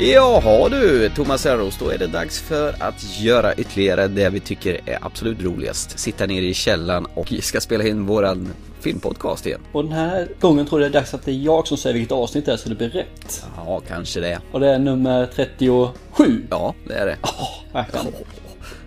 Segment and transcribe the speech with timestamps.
[0.00, 4.80] Jaha du, Thomas Herros, då är det dags för att göra ytterligare det vi tycker
[4.86, 5.98] är absolut roligast.
[5.98, 8.48] Sitta nere i källaren och ska spela in våran
[8.80, 9.60] filmpodcast igen.
[9.72, 11.94] Och den här gången tror jag det är dags att det är jag som säger
[11.94, 13.46] vilket avsnitt det är så det blir rätt.
[13.56, 14.40] Ja, kanske det.
[14.52, 16.46] Och det är nummer 37.
[16.50, 17.16] Ja, det är det.
[17.22, 18.06] Åh, verkligen.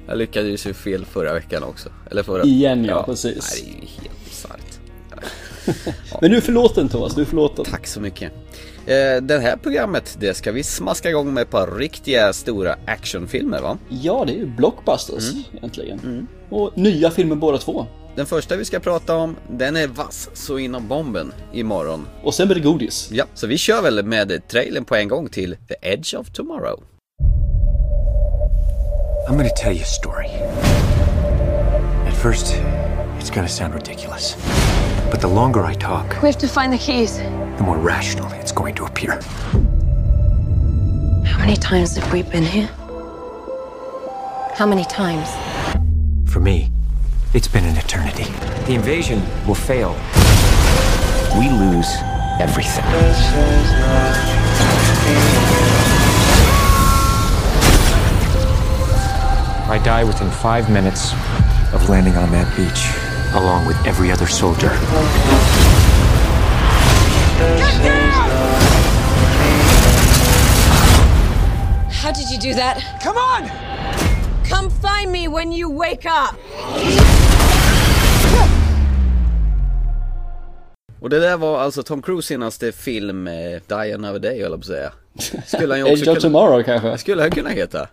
[0.07, 1.89] Jag lyckades ju fel förra veckan också.
[2.11, 2.43] Eller förra...
[2.43, 3.53] Igen, ja, precis.
[3.53, 4.79] Nej, det är ju helt bisarrt.
[6.21, 7.65] Men du är förlåten Thomas, du är förlåten.
[7.65, 8.31] Tack så mycket.
[8.85, 13.61] Eh, Det här programmet, det ska vi smaska igång med ett par riktiga stora actionfilmer
[13.61, 13.77] va?
[13.89, 16.27] Ja, det är ju blockbusters egentligen.
[16.49, 17.85] Och nya filmer båda två.
[18.15, 22.07] Den första vi ska prata om, den är vass så inom bomben imorgon.
[22.23, 23.09] Och sen blir det godis.
[23.11, 26.83] Ja, så vi kör väl med trailern på en gång till The Edge of Tomorrow.
[29.29, 30.27] I'm gonna tell you a story.
[32.07, 32.55] At first,
[33.19, 34.37] it's gonna sound ridiculous.
[35.11, 37.21] But the longer I talk, We have to find the keys.
[37.61, 39.21] The more rational it's going to appear.
[41.23, 42.65] How many times have we been here?
[44.55, 45.29] How many times?
[46.27, 46.71] For me,
[47.35, 48.23] it's been an eternity.
[48.65, 49.91] The invasion will fail.
[51.37, 51.87] We lose
[52.39, 52.83] everything.
[59.69, 61.13] I die within five minutes
[61.73, 62.89] of landing on that beach,
[63.35, 64.71] along with every other soldier.
[72.11, 72.99] How did you do that?
[73.01, 73.47] Come on!
[74.43, 76.35] Come find me when you wake up!
[80.99, 84.51] Och det där var alltså Tom Cruise senaste film, eh, Die Another Day höll jag
[84.51, 84.91] på att säga.
[85.45, 86.97] Skulle han ju också Edge of Tomorrow kanske?
[86.97, 87.87] skulle han kunna heta.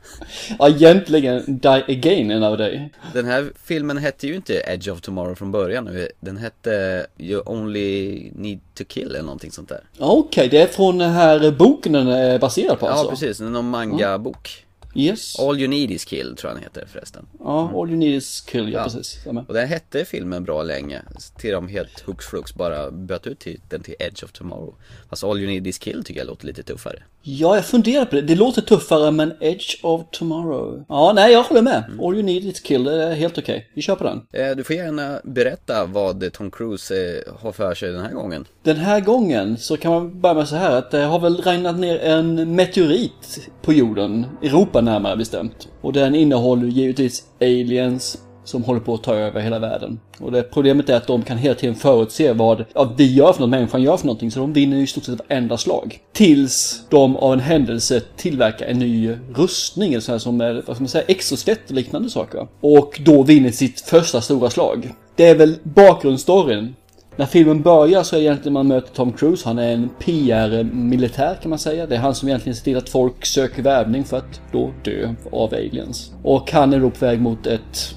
[0.59, 2.89] Ja, egentligen Die Again another.
[3.15, 6.07] Den här filmen hette ju inte Edge of Tomorrow från början.
[6.21, 9.81] Den hette You Only Need to Kill eller någonting sånt där.
[9.99, 13.11] Okej, det är från den här boken den är baserad på Ja, alltså?
[13.11, 13.41] precis.
[13.41, 14.65] Någon manga-bok.
[14.99, 15.39] Yes.
[15.39, 17.27] All You Need Is Kill tror jag den heter förresten.
[17.41, 18.85] Ja, All You Need Is Kill, ja, Ja.
[18.85, 19.19] precis.
[19.49, 21.03] Och den hette filmen bra länge.
[21.39, 24.75] Till de helt hux flux bara bytte ut titeln till Edge of Tomorrow.
[25.11, 27.03] Fast All You Need Is Kill tycker jag låter lite tuffare.
[27.23, 28.23] Ja, jag funderar på det.
[28.23, 30.85] Det låter tuffare men Edge of Tomorrow.
[30.89, 31.85] Ja, nej, jag håller med.
[31.89, 32.01] Mm.
[32.01, 33.71] All You Need Is Kill, det är helt okej.
[33.75, 34.21] Vi kör på den.
[34.33, 36.95] Eh, Du får gärna berätta vad Tom Cruise
[37.27, 38.45] eh, har för sig den här gången.
[38.63, 41.79] Den här gången så kan man börja med så här att det har väl regnat
[41.79, 45.69] ner en meteorit på jorden, Europa närmare bestämt.
[45.81, 48.19] Och den innehåller givetvis aliens
[48.49, 50.01] som håller på att ta över hela världen.
[50.19, 53.41] Och det problemet är att de kan hela tiden förutse vad ja, vi gör för
[53.41, 55.99] något, människan gör för någonting, så de vinner i stort sett varenda slag.
[56.13, 60.77] Tills de av en händelse tillverkar en ny rustning, eller så här som är, vad
[60.77, 62.49] ska man säga, exoskelett och liknande saker.
[62.61, 64.95] Och då vinner sitt första stora slag.
[65.17, 66.75] Det är väl bakgrundsstoryn
[67.19, 69.49] när filmen börjar så är egentligen man möter Tom Cruise.
[69.49, 71.87] Han är en PR-militär kan man säga.
[71.87, 75.15] Det är han som egentligen ser till att folk söker värvning för att då dö
[75.33, 76.13] av aliens.
[76.23, 77.95] Och han är då på väg mot ett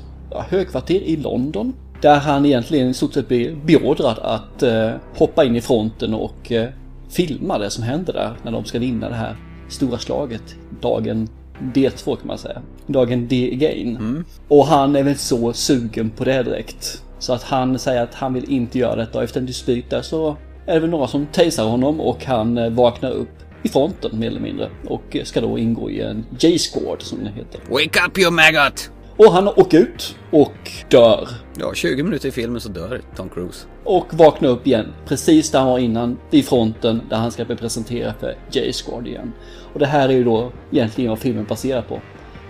[0.50, 1.74] högkvarter i London.
[2.02, 6.52] Där han egentligen i stort sett blir beordrad att eh, hoppa in i fronten och
[6.52, 6.70] eh,
[7.10, 9.36] filma det som händer där när de ska vinna det här
[9.70, 10.56] stora slaget.
[10.82, 11.30] Dagen
[11.74, 12.62] D2 kan man säga.
[12.88, 14.26] Dagen D again.
[14.48, 17.04] Och han är väl så sugen på det direkt.
[17.22, 20.02] Så att han säger att han vill inte göra detta och efter en dispyt där
[20.02, 23.30] så är det väl några som tasar honom och han eh, vaknar upp
[23.64, 24.70] i fronten mer eller mindre.
[24.88, 27.62] Och eh, ska då ingå i en J-squad som det heter.
[27.70, 28.92] Wake up you maggot!
[29.18, 31.30] Och han åker ut och dör.
[31.60, 33.66] Ja, 20 minuter i filmen så dör Tom Cruise.
[33.84, 37.56] Och vaknar upp igen precis där han var innan vid fronten där han ska bli
[37.56, 39.32] presenterad för J-squad igen.
[39.74, 42.00] Och det här är ju då egentligen vad filmen baserar på.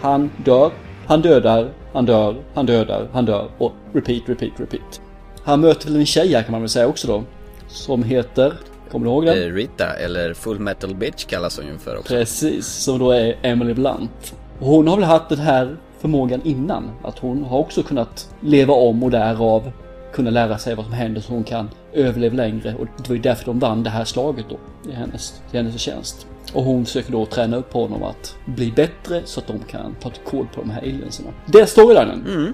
[0.01, 0.71] Han dör,
[1.07, 5.01] han dödar, han dör, han dödar, han dör och repeat, repeat, repeat.
[5.43, 7.23] Han möter väl en tjej här kan man väl säga också då.
[7.67, 8.53] Som heter,
[8.91, 9.43] kommer du ihåg den?
[9.43, 12.13] Eh, Rita, eller Full Metal Bitch kallas hon ju för också.
[12.13, 14.35] Precis, som då är Emily Blunt.
[14.59, 16.91] Och hon har väl haft den här förmågan innan.
[17.03, 19.71] Att hon har också kunnat leva om och därav
[20.13, 22.75] kunna lära sig vad som händer så hon kan överleva längre.
[22.75, 24.59] Och det var ju därför de vann det här slaget då.
[24.91, 26.27] I hennes, i hennes tjänst.
[26.53, 30.11] Och hon försöker då träna upp honom att bli bättre så att de kan ta
[30.25, 31.29] koll på de här alienserna.
[31.45, 32.25] Det är storylinen.
[32.27, 32.53] Mm,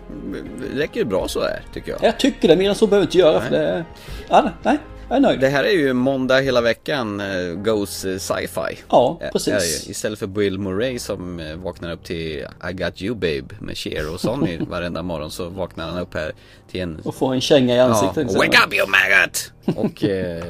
[0.76, 2.04] räcker ju bra så här, tycker jag.
[2.04, 3.60] Jag tycker det, mer än så behöver jag inte göra för Nej.
[3.60, 3.86] det...
[4.30, 4.78] Ja, nej,
[5.10, 5.40] jag är nöjd.
[5.40, 8.78] Det här är ju måndag hela veckan, eh, goes eh, sci-fi.
[8.90, 9.90] Ja, Ä- precis.
[9.90, 14.14] Istället för Bill Murray som eh, vaknar upp till I got you babe med Cher
[14.14, 16.32] och Sonny varenda morgon så vaknar han upp här
[16.72, 18.30] till en Och få en känga i Ja, ansiktet.
[18.30, 19.52] och wake up you maggot!
[19.78, 20.44] Och eh,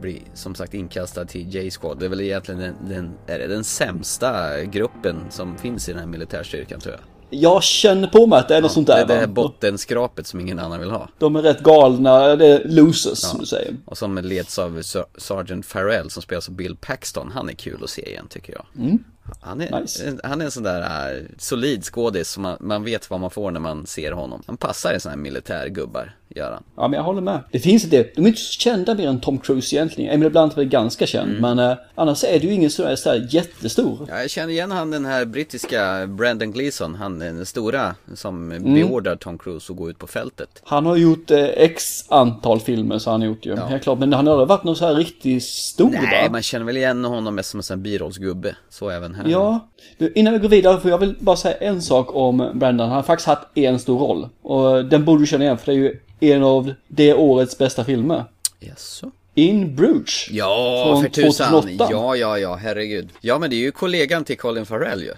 [0.00, 1.98] blir som sagt inkastad till J-squad.
[1.98, 6.00] Det är väl egentligen den, den, är det den sämsta gruppen som finns i den
[6.00, 7.00] här militärstyrkan tror jag.
[7.30, 9.00] Jag känner på mig att det är något sånt Det där.
[9.02, 11.08] är det här bottenskrapet som ingen annan vill ha.
[11.18, 13.76] De är rätt galna, det är losers som du säger.
[13.84, 17.30] Och som leds av Ser- Sergeant Farrell som spelas av Bill Paxton.
[17.34, 18.98] Han är kul att se igen tycker jag.
[19.40, 19.82] Han, är, Mm.
[19.82, 20.16] Nice.
[20.24, 20.80] han är en sån där
[21.16, 24.42] äh, solid skådis som man, man vet vad man får när man ser honom.
[24.46, 26.62] Han passar i såna här militärgubbar, gör han.
[26.76, 27.40] Ja, men jag håller med.
[27.52, 30.10] Det finns inte, de är inte så kända mer än Tom Cruise egentligen.
[30.14, 33.26] Emily Blunt är ganska känd, men eh, annars är det ju ingen sådär så här
[33.30, 34.06] jättestor.
[34.08, 38.74] Ja, jag känner igen han den här brittiska Brandon Gleeson, han den stora som Mm.
[38.74, 40.62] beordrar Tom Cruise att gå ut på fältet.
[40.64, 43.98] Han har gjort eh, x antal filmer så har han gjort ju, helt klart.
[43.98, 46.32] Men han har aldrig varit någon så här riktigt stor Nej, va?
[46.32, 48.56] man känner väl igen honom mest som en sån här birollsgubbe.
[48.70, 49.28] Så även här.
[49.28, 49.68] Ja,
[49.98, 52.86] Du, innan vi går vidare får jag vill bara säga en sak om Brandon.
[52.88, 54.28] Han har faktiskt haft en stor roll.
[54.42, 55.98] Och den borde du känna igen för det är ju
[56.32, 58.24] en av det årets bästa filmer.
[58.60, 59.10] Jaså?
[59.34, 60.30] In Bruges.
[60.30, 61.50] Ja, Från för tusan.
[61.50, 61.88] 2008.
[61.92, 63.08] Ja, ja, ja, herregud.
[63.20, 65.12] Ja, men det är ju kollegan till Colin Farrell ju.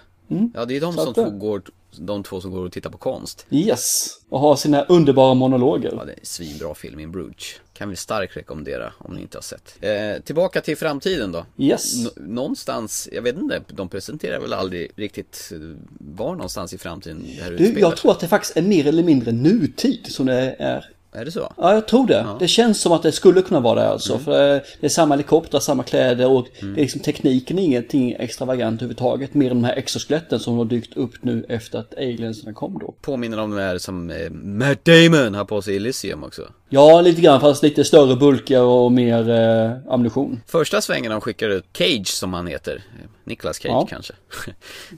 [0.53, 1.61] Ja, det är de som det- två går,
[1.99, 3.45] de två som går och tittar på konst.
[3.49, 4.07] Yes.
[4.29, 5.93] Och har sina underbara monologer.
[5.97, 7.45] Ja, det är en svinbra film, In Bruges.
[7.73, 9.77] Kan vi starkt rekommendera om ni inte har sett.
[9.81, 11.45] Eh, tillbaka till framtiden då.
[11.57, 12.03] Yes.
[12.03, 15.59] Nå- någonstans, jag vet inte, de presenterar väl aldrig riktigt eh,
[15.99, 18.87] var någonstans i framtiden det här Du, utspelar jag tror att det faktiskt är mer
[18.87, 20.85] eller mindre nutid som det är.
[21.11, 21.53] Är det så?
[21.57, 22.27] Ja, jag tror det.
[22.39, 24.19] Det känns som att det skulle kunna vara det alltså.
[24.19, 28.11] För det det är samma helikoptrar, samma kläder och det är liksom tekniken är ingenting
[28.19, 29.33] extravagant överhuvudtaget.
[29.33, 32.93] Mer än de här exoskeletten som har dykt upp nu efter att alienserna kom då.
[33.01, 36.41] Påminner om det här som eh, Matt Damon har på sig i Elysium också.
[36.71, 40.41] Ja, lite grann fast lite större bulkar och mer eh, ammunition.
[40.47, 42.83] Första svängen de skickar ut Cage som han heter,
[43.23, 43.87] Nicolas Cage Ja.
[43.89, 44.13] kanske,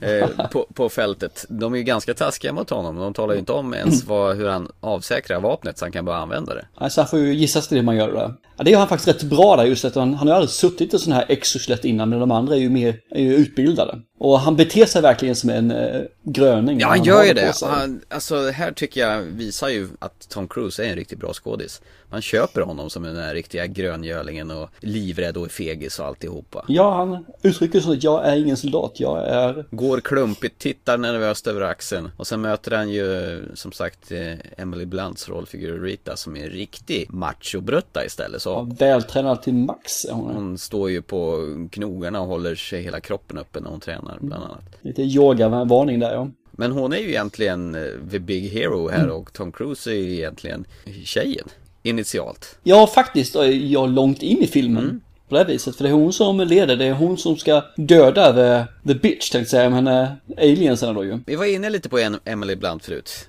[0.00, 1.46] eh, på, på fältet.
[1.48, 2.96] De är ju ganska taskiga mot honom.
[2.96, 6.16] De talar ju inte om ens vad, hur han avsäkrar vapnet så han kan bara
[6.16, 6.66] använda det.
[6.74, 8.34] Alltså han får ju gissas till det man gör där.
[8.56, 10.94] Ja, det gör han faktiskt rätt bra där just att han, han har aldrig suttit
[10.94, 13.98] i sån här exoskelett innan men de andra är ju mer är ju utbildade.
[14.24, 16.80] Och han beter sig verkligen som en eh, gröning.
[16.80, 17.52] Ja, han gör ju det.
[17.52, 17.68] sig.
[17.68, 21.32] Han, alltså, det här tycker jag visar ju att Tom Cruise är en riktigt bra
[21.32, 21.80] skådis.
[22.12, 26.64] Man köper honom som den där riktiga gröngölingen och livrädd och fegis och alltihopa.
[26.68, 29.64] Ja, han uttrycker så att jag är ingen soldat, jag är...
[29.70, 34.84] Går klumpigt, tittar nervöst över axeln och sen möter han ju som sagt eh, Emily
[34.84, 38.42] Blunts rollfigur Rita som är en riktig machobrutta istället.
[38.42, 40.34] Så Vältränad till max är hon.
[40.34, 41.38] hon står ju på
[41.72, 44.64] knogarna och håller sig hela kroppen uppe när hon tränar bland annat.
[44.80, 46.30] Lite yoga-varning där ja.
[46.52, 50.12] Men hon är ju egentligen eh, the big hero här och Tom Cruise är ju
[50.12, 50.64] egentligen
[51.04, 51.48] tjejen
[51.82, 52.58] initialt.
[52.62, 54.84] Ja, faktiskt jag långt in i filmen.
[54.84, 55.00] Mm.
[55.28, 55.76] På det här viset.
[55.76, 59.30] För det är hon som leder, det är hon som ska döda the, the bitch
[59.30, 61.18] tänkte jag säga, men äh, alienserna då ju.
[61.26, 63.28] Vi var inne lite på Emily Blunt förut.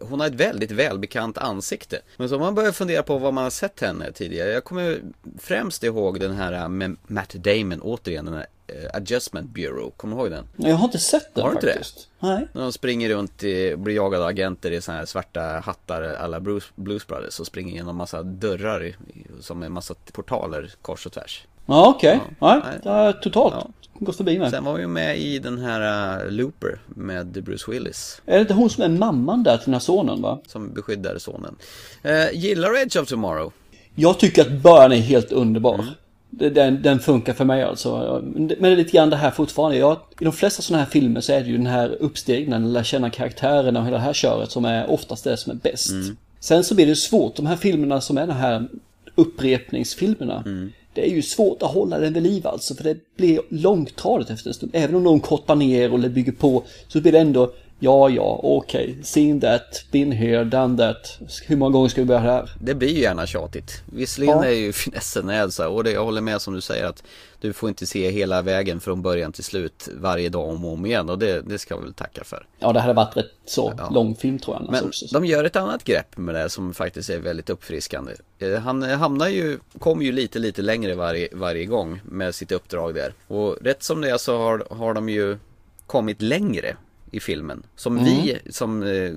[0.00, 2.00] Hon har ett väldigt välbekant ansikte.
[2.16, 4.50] Men så man börjar fundera på vad man har sett henne tidigare.
[4.50, 4.98] Jag kommer
[5.38, 8.46] främst ihåg den här med Matt Damon, återigen den här eh,
[8.92, 9.90] Adjustment Bureau.
[9.96, 10.44] Kommer du ihåg den?
[10.56, 11.72] Jag har inte sett den Har du inte det?
[11.72, 12.08] faktiskt.
[12.20, 12.48] Nej.
[12.52, 16.40] När de springer runt i, blir jagade av agenter i såna här svarta hattar alla
[16.40, 18.94] Bruce, Blues Brothers och springer genom massa dörrar i,
[19.40, 21.46] som är massa portaler kors och tvärs.
[21.66, 22.20] Ja, okej.
[22.38, 22.78] Nej, Nej.
[22.82, 23.70] det har totalt Ja.
[23.98, 24.50] gått förbi mig.
[24.50, 28.22] Sen var ju med i den här uh, Looper med Bruce Willis.
[28.26, 30.38] Är det inte hon som är mamman där till den här sonen va?
[30.46, 31.56] Som beskyddar sonen.
[32.02, 33.52] Eh, gillar Edge of Tomorrow?
[33.94, 35.74] Jag tycker att början är helt underbar.
[35.74, 35.86] Mm.
[36.38, 38.20] Den, den funkar för mig alltså.
[38.34, 39.76] Men det är lite grann det här fortfarande.
[39.76, 42.84] Jag, I de flesta sådana här filmer så är det ju den här uppstegningen, lära
[42.84, 45.90] känna karaktärerna och hela det här köret som är oftast det som är bäst.
[45.90, 46.16] Mm.
[46.40, 48.68] Sen så blir det svårt, de här filmerna som är de här
[49.14, 50.42] upprepningsfilmerna.
[50.46, 50.72] Mm.
[50.94, 54.48] Det är ju svårt att hålla den vid liv alltså, för det blir långtradigt efter
[54.48, 54.72] en stund.
[54.74, 58.98] Även om de kortar ner och bygger på, så blir det ändå, ja, ja, okej,
[59.02, 61.18] seen that, been here, done that.
[61.46, 62.50] Hur många gånger ska vi börja här?
[62.60, 63.82] Det blir ju gärna tjatigt.
[63.92, 64.44] Visserligen Ja.
[64.44, 67.02] är ju finessen är så här, och det, jag håller med som du säger att
[67.40, 70.86] du får inte se hela vägen från början till slut varje dag om och om
[70.86, 72.46] igen och det, det ska vi väl tacka för.
[72.58, 73.90] Ja, det hade varit rätt så Ja.
[73.90, 75.06] lång film tror jag Men också.
[75.12, 78.12] de gör ett annat grepp med det som faktiskt är väldigt uppfriskande.
[78.38, 82.94] Eh, Han hamnar ju, kommer ju lite, lite längre varje, varje gång med sitt uppdrag
[82.94, 83.12] där.
[83.28, 85.38] Och rätt som det är så har, har de ju
[85.86, 86.76] kommit längre
[87.14, 87.62] i filmen.
[87.76, 89.12] Som vi som, eh,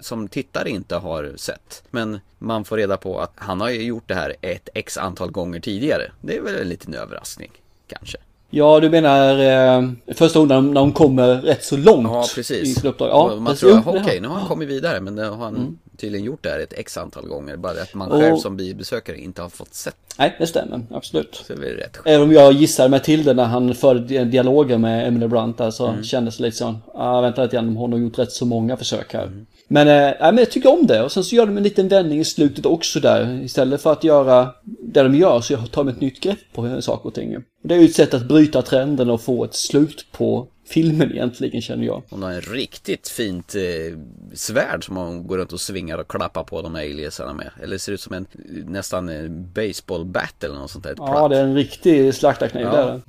[0.00, 1.82] som tittare inte har sett.
[1.90, 5.30] Men man får reda på att han har ju gjort det här ett x antal
[5.30, 6.12] gånger tidigare.
[6.20, 7.50] Det är väl en liten överraskning,
[7.88, 8.18] kanske.
[8.50, 12.74] Ja, du menar eh, första gången när de- kommer rätt så långt Ja, i precis.
[12.74, 13.08] sitt uppdrag.
[13.08, 13.60] Ja, man precis.
[13.60, 15.78] tror, okej, har- nu har han kommit vidare, men har han Mm.
[15.96, 17.56] Tydligen gjort det här ett x antal gånger.
[17.56, 19.96] Bara att man Och- själv som biobesökare inte har fått sett.
[20.18, 20.80] Nej, det stämmer.
[20.90, 21.42] Absolut.
[21.46, 24.24] Så det är rätt Även om jag gissar mig till det när han förde di-
[24.24, 26.04] dialoger med Emily Blunt där så Mm.
[26.04, 29.12] kändes det lite så, ah, vänta lite grann, hon har gjort rätt så många försök
[29.14, 29.22] här.
[29.26, 29.46] Mm.
[29.68, 32.20] Men, nej, men jag tycker om det och sen så gör de en liten vändning
[32.20, 33.40] i slutet också där.
[33.44, 34.48] Istället för att göra
[34.82, 37.36] det de gör så tar de ett nytt grepp på saker och ting.
[37.36, 41.10] Och Det är ju ett sätt att bryta trenden och få ett slut på filmen
[41.12, 42.02] egentligen känner jag.
[42.10, 43.98] Hon har en riktigt fint eh,
[44.34, 47.50] svärd som hon går runt och svingar och klappar på de här aliensarna med.
[47.62, 48.26] Eller ser ut som en
[48.66, 50.94] nästan en baseball bat eller något sånt där.
[50.98, 51.30] Ja, platt.
[51.30, 52.76] det är en riktig slaktarkniv Ja.
[52.76, 53.00] där.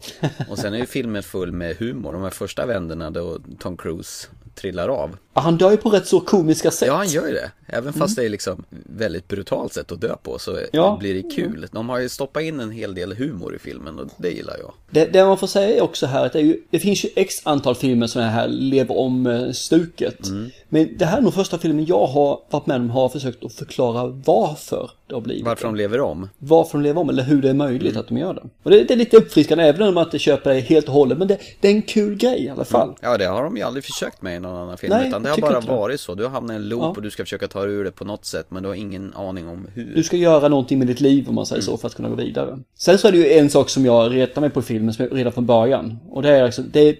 [0.49, 2.13] Och sen är ju filmen full med humor.
[2.13, 5.17] De här första vänderna då Tom Cruise trillar av.
[5.37, 6.87] Han dör ju på rätt så komiska sätt.
[6.87, 7.51] Ja, han gör ju det.
[7.67, 10.97] Även fast det är liksom väldigt brutalt sätt att dö på så Ja.
[10.99, 11.67] blir det kul.
[11.71, 14.73] De har ju stoppat in en hel del humor i filmen och det gillar jag.
[14.89, 17.09] Det, det man får säga är också här att det, är ju, det finns ju
[17.15, 20.27] x antal filmer som är här lever om eh, stuket.
[20.27, 20.49] Mm.
[20.69, 23.53] Men det här är nog första filmen jag har varit med om har försökt att
[23.53, 25.67] förklara varför det har blivit Varför det.
[25.67, 26.29] de lever om.
[26.37, 28.01] Varför de lever om eller hur det är möjligt Mm.
[28.01, 28.43] att de gör det.
[28.63, 31.17] Och det, det är lite uppfriskande även om man inte köper det helt och hållet.
[31.17, 32.95] Men det, det är en kul grej i alla fall.
[33.01, 34.93] Ja, det har de ju aldrig försökt med i någon annan film.
[34.97, 36.15] Nej, utan det har bara varit så.
[36.15, 36.87] Du har hamnat i en loop Ja.
[36.89, 38.45] och du ska försöka ta dig ur det på något sätt.
[38.49, 39.95] Men du har ingen aning om hur.
[39.95, 41.65] Du ska göra någonting med ditt liv om man säger Mm.
[41.65, 42.59] så för att kunna gå vidare.
[42.77, 45.33] Sen så är det ju en sak som jag retar mig på filmen som redan
[45.33, 45.97] från början.
[46.09, 46.95] Och det är alltså, det är,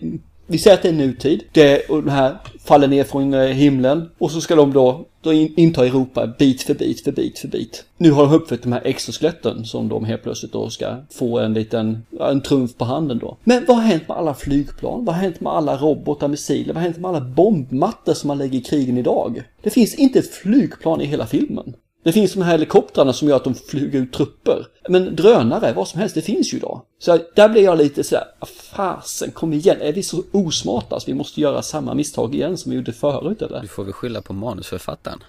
[0.48, 1.44] vi säger att det är nutid.
[1.52, 4.10] Det, och de här faller ner från eh, himlen.
[4.18, 7.48] Och så ska de då, då in, inta Europa bit för bit för bit för
[7.48, 7.86] bit.
[7.98, 11.54] Nu har de uppfört de här exoskeletten som de helt plötsligt då ska få en
[11.54, 13.38] liten, en trumf på handen då.
[13.44, 15.06] Men vad har hänt med alla flygplan?
[15.06, 16.74] Vad har hänt med alla robotar, missiler?
[16.74, 19.44] Vad har hänt med alla bombmattor som man lägger i krigen idag?
[19.62, 21.74] Det finns inte ett flygplan i hela filmen.
[22.06, 24.66] Det finns de här helikoptrarna som gör att de flyger ut trupper.
[24.90, 26.82] Men drönare, vad som helst, det finns ju idag.
[27.00, 31.06] Så där blir jag lite sådär, "Ah, fasen kom igen, är vi så osmarta så
[31.08, 33.62] vi måste göra samma misstag igen som vi gjorde förut eller?
[33.62, 35.24] Du får väl skylla på manusförfattaren.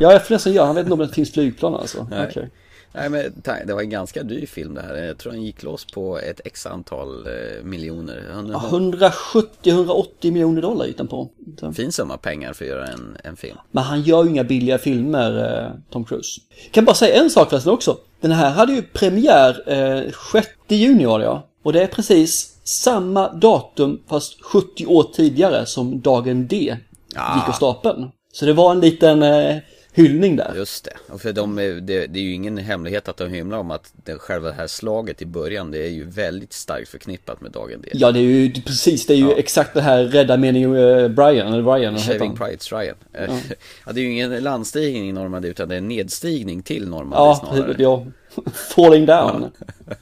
[0.00, 2.06] Ja, jag får nästan göra, han vet inte om det finns flygplan alltså.
[2.10, 2.26] Nej.
[2.30, 2.50] Okej.
[2.92, 4.94] Nej men det var en ganska dyr film det här.
[4.96, 8.24] Jag tror den gick loss på ett x antal eh, miljoner.
[8.32, 11.28] Han Ja, har 170-180 miljoner dollar gick den på.
[11.76, 13.56] fin summa pengar för att göra en, en film.
[13.70, 16.40] Men han gör ju inga billiga filmer, eh, Tom Cruise.
[16.70, 17.96] Kan bara säga en sak förresten också.
[18.20, 19.62] Den här hade ju premiär
[20.06, 21.46] eh, 6 juni var det ja.
[21.62, 26.76] Och det är precis samma datum fast 70 år tidigare som dagen D
[27.18, 27.36] Ah.
[27.38, 28.08] gick av stapeln.
[28.32, 29.56] Så det var en liten eh,
[29.96, 30.52] hyllning där.
[30.56, 31.12] Just det.
[31.12, 33.92] Och för de, är- det, det är ju ingen hemlighet att de hymlar om att
[34.04, 37.80] det, själva det här slaget i början det är ju väldigt starkt förknippat med dagen
[37.82, 37.88] D.
[37.92, 39.36] Ja, det är ju precis, det är ju Ja.
[39.36, 42.36] exakt det här rädda meningen eh, Brian, eller Brian, Shaving?
[42.36, 42.94] Price Ryan.
[43.12, 43.20] Ja.
[43.86, 47.16] ja, det är ju ingen landstigning i Normandie utan det är en nedstigning till Normandie
[47.18, 47.74] Ja, snarare.
[47.78, 48.06] ja.
[48.74, 49.50] Falling down.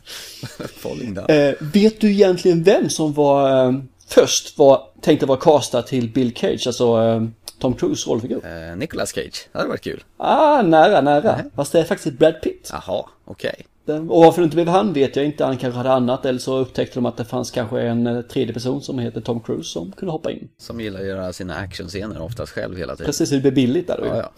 [0.77, 1.27] Falling down.
[1.31, 3.73] Eh, vet du egentligen vem som var eh,
[4.09, 7.23] först var, tänkte vara castad till Bill Cage, alltså eh,
[7.59, 8.41] Tom Cruise rollfigur?
[8.47, 10.05] Eh, Nicolas Cage, det hade varit kul.
[10.17, 11.41] Ah, nära, nära.
[11.57, 12.69] Fast det är faktiskt Brad Pitt.
[12.73, 13.67] Jaha, okej.
[13.87, 15.45] Den- Och varför det inte blev han vet jag inte.
[15.45, 18.55] Han kanske hade annat eller så upptäckte de att det fanns kanske en eh, tredje
[18.55, 20.49] person som heter Tom Cruise som kunde hoppa in.
[20.59, 23.07] Som gillar att göra sina actionscener oftast själv hela tiden.
[23.07, 24.07] Precis, det blev billigt där då.
[24.07, 24.31] Ja, ja.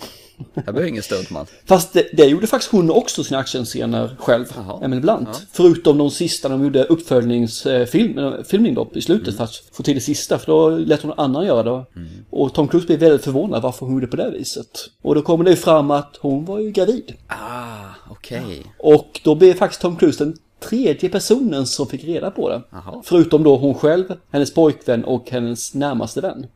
[0.54, 1.46] Jag behöver ingen stuntman.
[1.64, 4.84] Fast det, det gjorde faktiskt hon också sina actionscener själv, Jaha.
[4.84, 5.46] Emily Blunt.
[5.52, 9.36] Förutom de sista när de gjorde uppföljningsfilmning filmning då i slutet Mm.
[9.36, 10.38] för att få till det sista.
[10.38, 11.84] För då lät hon annan göra det.
[12.30, 14.90] Och Tom Cruise blev väldigt förvånad varför hon gjorde på det viset.
[15.02, 17.12] Och då kommer det ju fram att hon var ju gravid.
[17.26, 18.62] Ah, okej.
[18.78, 20.36] Och då blev faktiskt Tom Cruise den
[20.68, 22.62] tredje personen som fick reda på det.
[22.70, 23.02] Jaha.
[23.04, 26.46] Förutom då hon själv, hennes pojkvän och hennes närmaste vän.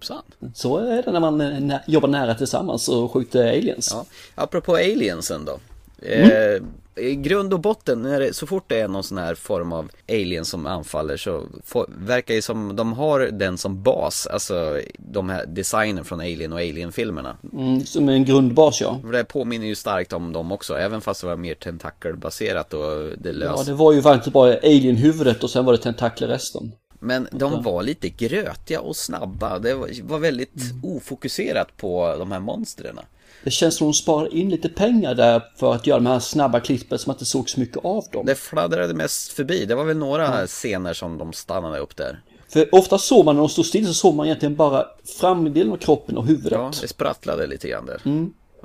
[0.00, 0.22] Hoppsan.
[0.54, 1.40] Så är det när man
[1.70, 3.88] eh, jobbar nära tillsammans och skjuter aliens.
[3.92, 4.04] Ja.
[4.34, 5.58] Apropå aliensen då.
[6.06, 6.62] Eh,
[6.96, 9.90] I grund och botten, när det, så fort det är någon sån här form av
[10.08, 15.28] alien som anfaller så får, verkar det som de har den som bas, alltså de
[15.28, 17.36] här designen från Alien och Alien-filmerna.
[17.52, 19.00] Mm, som en grundbas ja.
[19.12, 22.80] Det påminner ju starkt om dem också, även fast det var mer tentakelbaserat och
[23.18, 23.66] det Ja, lös.
[23.66, 26.72] det var ju faktiskt bara alien-huvudet och sen var det tentakler resten.
[27.00, 33.00] Men de var lite grötiga och snabba, det var, väldigt ofokuserat på de här monstren.
[33.44, 36.60] Det känns som de sparar in lite pengar där för att göra de här snabba
[36.60, 38.26] klippen som att det såg så mycket av dem.
[38.26, 42.22] Det fladdrade mest förbi, det var väl några scener som de stannade upp där.
[42.48, 44.86] För ofta såg man när de stod still så såg man egentligen bara
[45.20, 46.52] framdelen av kroppen och huvudet.
[46.52, 48.00] Ja, det sprattlade lite grann där.
[48.04, 48.06] Och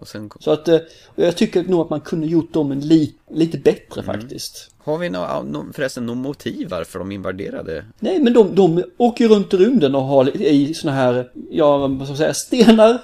[0.04, 0.78] sen, Så att eh,
[1.16, 4.70] jag tycker nog att man kunde gjort dem en li, lite bättre faktiskt.
[4.78, 7.86] har vi nå, no, förresten någon motiv varför de invaderade?
[8.00, 11.92] Nej, men de, de åker runt i rymden och har i såna här, ja, vad
[11.98, 13.02] ska man säga, stenar,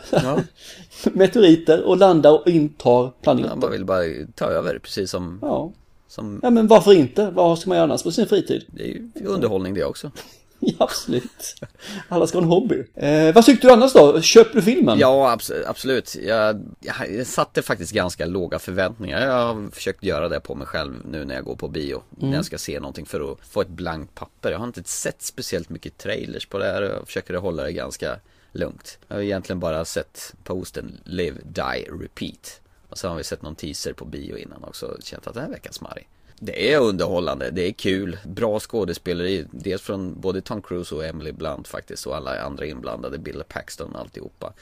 [1.13, 3.59] meteoriter och landar och intar Man planeten.
[3.59, 4.03] bara vill bara
[4.35, 5.71] ta över, precis som, Ja.
[6.07, 7.29] som ja, men varför inte?
[7.31, 8.63] Vad ska man göra annars på sin fritid?
[8.67, 10.11] det är ju underhållning det också.
[10.65, 11.55] Ja, absolut.
[12.09, 12.83] Alla ska ha en hobby.
[12.95, 14.21] Eh, vad tyckte du annars då?
[14.21, 14.99] Köpte du filmen?
[14.99, 16.15] Ja, abs- absolut.
[16.15, 19.21] Jag, jag, satte faktiskt ganska låga förväntningar.
[19.21, 22.03] Jag har försökt göra det på mig själv nu när jag går på bio.
[22.09, 24.51] När jag ska se någonting för att få ett blankt papper.
[24.51, 26.81] Jag har inte sett speciellt mycket trailers på det här.
[26.81, 28.19] Jag försöker hålla det ganska
[28.51, 28.99] lugnt.
[29.07, 32.61] Jag har egentligen bara sett posten Live, Die, Repeat.
[32.89, 35.49] Och så har vi sett någon teaser på bio innan också känt att det här
[35.49, 36.07] verkar smarrig.
[36.43, 41.31] Det är underhållande, det är kul, bra skådespeleri Dels från både Tom Cruise och Emily
[41.31, 44.53] Blunt faktiskt och alla andra inblandade Bill Paxton och alltihopa.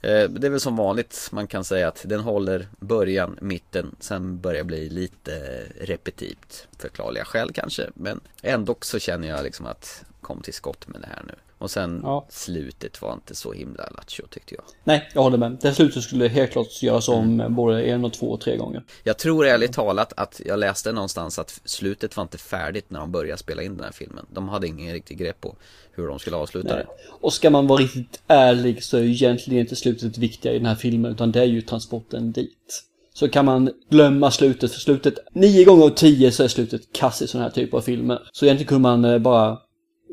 [0.00, 4.40] Eh, det är väl som vanligt man kan säga att den håller början, mitten Sen
[4.40, 7.90] börjar bli lite repetitivt Förklarliga skäl kanske.
[7.94, 11.70] Men ändå så känner jag liksom att Kom till skott med det här nu och
[11.70, 12.26] sen Ja.
[12.30, 15.56] slutet var inte så himla lattjo tyckte jag Nej, jag håller med.
[15.60, 17.54] Det slutet skulle helt klart göras om Mm.
[17.54, 18.82] både en och två och tre gånger.
[19.04, 23.12] Jag tror ärligt talat att jag läste någonstans att slutet var inte färdigt när de
[23.12, 24.26] började spela in den här filmen.
[24.32, 25.56] De hade ingen riktig grepp på
[25.92, 26.84] hur de skulle avsluta Nej.
[26.86, 27.12] det.
[27.20, 30.66] Och ska man vara riktigt ärlig så är ju egentligen inte slutet viktiga i den
[30.66, 32.84] här filmen utan det är ju transporten dit.
[33.14, 37.22] Så kan man glömma slutet, för slutet, nio gånger av tio så är slutet kass
[37.22, 38.28] i sådana här typer av filmer.
[38.32, 39.58] Så egentligen kunde man eh, bara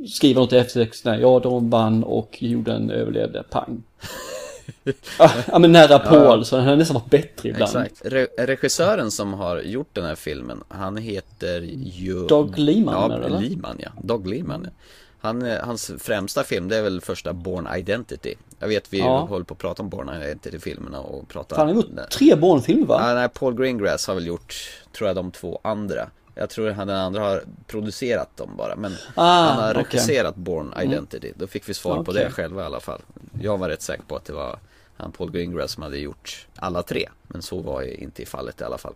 [0.09, 3.83] skriva något i eftertexterna, ja de vann och jorden överlevde, pang.
[5.51, 6.33] ja, men nära på Ja.
[6.33, 7.63] alltså, den har nästan varit bättre ibland.
[7.85, 8.01] Exakt.
[8.05, 12.27] Re regissören som har gjort den här filmen, han heter ju...
[12.27, 13.39] Doug Liman, ja, eller?
[13.39, 13.89] Liman ja.
[14.03, 14.71] Doug Liman ja.
[15.19, 18.35] Han, eh, hans främsta film det är väl första Born Identity.
[18.59, 19.19] Jag vet vi Ja.
[19.19, 21.55] håller på att prata om Born Identity-filmerna och prata...
[21.55, 23.09] Fan, han har gjort tre Bourne-filmer va?
[23.09, 24.55] Ja, nej, Paul Greengrass har väl gjort,
[24.97, 26.09] tror jag, de två andra.
[26.35, 30.73] Jag tror han den andra har producerat dem bara, men Ah, han har regisserat Born
[30.83, 31.31] Identity.
[31.35, 32.23] Då fick vi svar på Okej.
[32.23, 33.01] det själva i alla fall.
[33.41, 34.59] Jag var rätt säker på att det var
[34.97, 37.09] han Paul Greengrass som hade gjort alla tre.
[37.27, 38.93] Men så var ju inte i fallet i alla fall.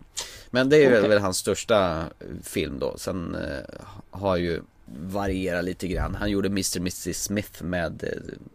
[0.50, 1.08] Men det är Okej.
[1.08, 2.04] väl hans största
[2.42, 2.94] film då.
[2.98, 3.74] Sen eh,
[4.10, 4.60] har ju
[4.98, 6.14] varierat lite grann.
[6.14, 6.76] Han gjorde Mr.
[6.78, 8.10] Mrs Smith med eh,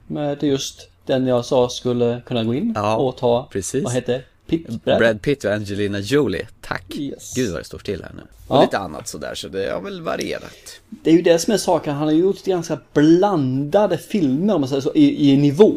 [0.08, 3.84] Med just den jag sa skulle kunna gå in Ja, och ta, precis.
[3.84, 4.24] vad heter det?
[4.48, 5.00] Pitt, Brad.
[5.00, 6.48] Brad Pitt och Angelina Jolie.
[6.62, 6.96] Tack!
[6.96, 7.34] Yes.
[7.36, 8.22] Gud vad det står still här nu.
[8.48, 8.62] Och Ja.
[8.62, 10.82] lite annat sådär, så det har väl varierat.
[10.90, 14.68] Det är ju det som är saken, han har gjort ganska blandade filmer om man
[14.70, 15.74] säger så, i, i nivå.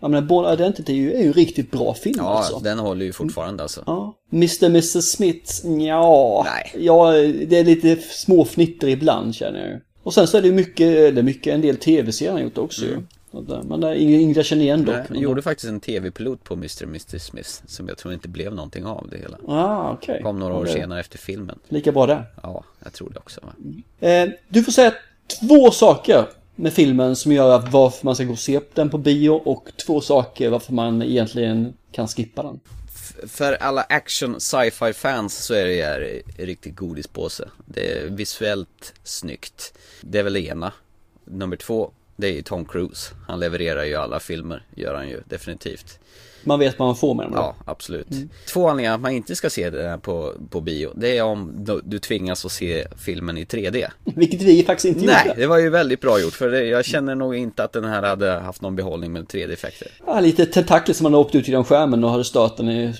[0.00, 2.26] Jag menar, Born Identity är ju, är ju en riktigt bra film Mm.
[2.26, 2.58] Ja, alltså.
[2.58, 3.82] den håller ju fortfarande alltså.
[3.86, 4.14] Ja.
[4.32, 4.64] Mr.
[4.64, 5.52] Mrs Smith,
[5.88, 6.84] ja, Nej.
[6.84, 7.12] ja,
[7.46, 9.80] det är lite små fnitter ibland känner jag ju.
[10.02, 12.84] Och sen så är det ju mycket, eller mycket, en del tv-serier han gjort också
[12.84, 12.96] ju.
[13.30, 14.94] Men det ingen jag känner igen dock.
[14.94, 15.06] Mm.
[15.10, 16.82] Nej, Jag gjorde faktiskt en tv-pilot på Mr.
[16.84, 17.18] Mr.
[17.18, 19.38] Smith som jag tror inte blev någonting av det hela.
[19.48, 20.22] Ah, okej.
[20.22, 21.58] Kom några år det är senare efter filmen.
[21.68, 22.24] Lika bra där.
[22.42, 23.52] Ja, jag tror det också va?
[24.08, 24.94] Eh, du får säga
[25.40, 28.98] två saker med filmen som gör att varför man ska gå och se den på
[28.98, 32.60] bio och två saker varför man egentligen kan skippa den.
[32.88, 37.48] F- För alla action sci-fi fans så är det här riktigt godispåse.
[37.66, 39.74] Det är visuellt snyggt.
[40.00, 40.72] Det är väl det ena.
[41.24, 43.14] Nummer två, det är ju Tom Cruise.
[43.26, 45.98] Han levererar ju alla filmer, gör han ju definitivt.
[46.44, 47.34] Man vet vad man får med dem.
[47.34, 48.06] Ja, absolut.
[48.52, 50.92] Två anledningar att man inte ska se det här på, på bio.
[50.96, 53.86] Det är om du, du tvingas att se filmen i 3D.
[54.04, 55.40] Vilket vi faktiskt inte Nej, gjorde.
[55.40, 56.32] det var ju väldigt bra gjort.
[56.32, 59.88] För det, jag känner nog inte att den här hade haft någon behållning med 3D-effekter.
[60.06, 62.94] Ja, lite tentakler som man har åkt ut genom skärmen och hade stört den i,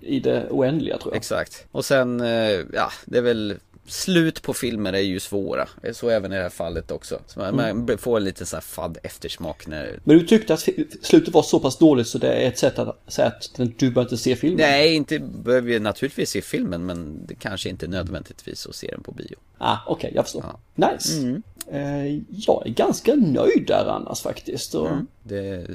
[0.00, 1.16] i det oändliga tror jag.
[1.18, 1.66] Exakt.
[1.70, 3.54] Och sen, eh, ja, det är väl
[3.86, 7.20] Slut på filmer är ju svåra, så även i det här fallet också.
[7.26, 10.68] Så man, man får en liten sån här fadd eftersmak när Men du tyckte att
[11.02, 14.02] slutet var så pass dåligt så det är ett sätt att säga att du bör
[14.02, 14.60] inte se filmen?
[14.60, 19.02] Nej, inte behöver vi naturligtvis se filmen men det kanske inte nödvändigtvis att se den
[19.02, 19.36] på bio.
[19.58, 20.44] Ah, okej, jag förstår.
[20.74, 20.90] Ja.
[20.90, 21.40] Nice.
[21.70, 24.74] Eh, jag är ganska nöjd där annars faktiskt.
[24.74, 24.88] Och,
[25.22, 25.66] Det,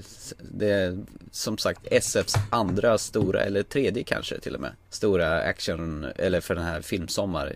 [0.51, 0.99] det är
[1.31, 6.55] som sagt SFs andra stora, eller tredje kanske till och med, stora action, eller för
[6.55, 7.55] den här filmsommar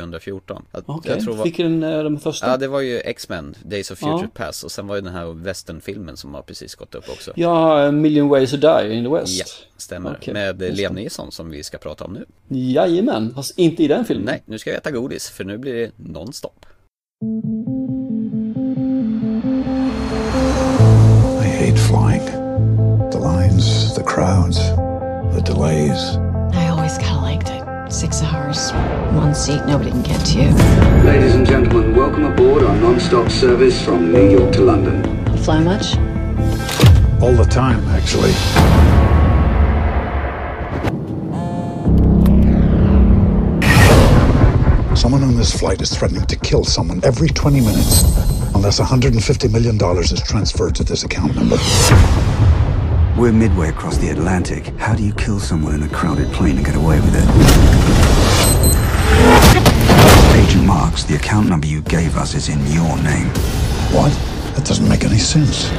[0.00, 0.62] 2014.
[0.70, 2.46] Att- Okej, jag tror var, är den första?
[2.50, 4.28] Ja, det var ju X-Men, Days of Future Ja.
[4.34, 7.32] Past och sen var ju den här westernfilmen som har precis gått upp också.
[7.36, 9.38] Ja, A Million Ways to Die in the West.
[9.38, 9.44] Ja,
[9.76, 10.16] stämmer.
[10.20, 10.94] Okej, Med Liam.
[10.94, 12.24] Neeson som vi ska prata om nu.
[12.48, 14.24] Jajamän, fast inte i den filmen.
[14.26, 16.66] Nej, nu ska jag äta godis för nu blir det nonstop.
[21.42, 22.26] I hate flying.
[23.12, 24.58] The lines, the crowds,
[25.34, 26.33] the delays.
[27.94, 28.72] Six hours,
[29.14, 30.50] one seat, nobody can get to you.
[31.04, 35.00] Ladies and gentlemen, welcome aboard our non-stop service from New York to London.
[35.44, 35.96] Fly much?
[37.22, 38.32] All the time, actually.
[44.96, 48.02] Someone on this flight is threatening to kill someone every 20 minutes
[48.56, 51.58] unless $150 million is transferred to this account number.
[53.16, 54.66] We're midway across the Atlantic.
[54.76, 57.22] How do you kill someone in a crowded plane and get away with it?
[60.36, 63.28] Agent Marks, the account number you gave us is in your name.
[63.94, 64.10] What?
[64.56, 65.70] That doesn't make any sense.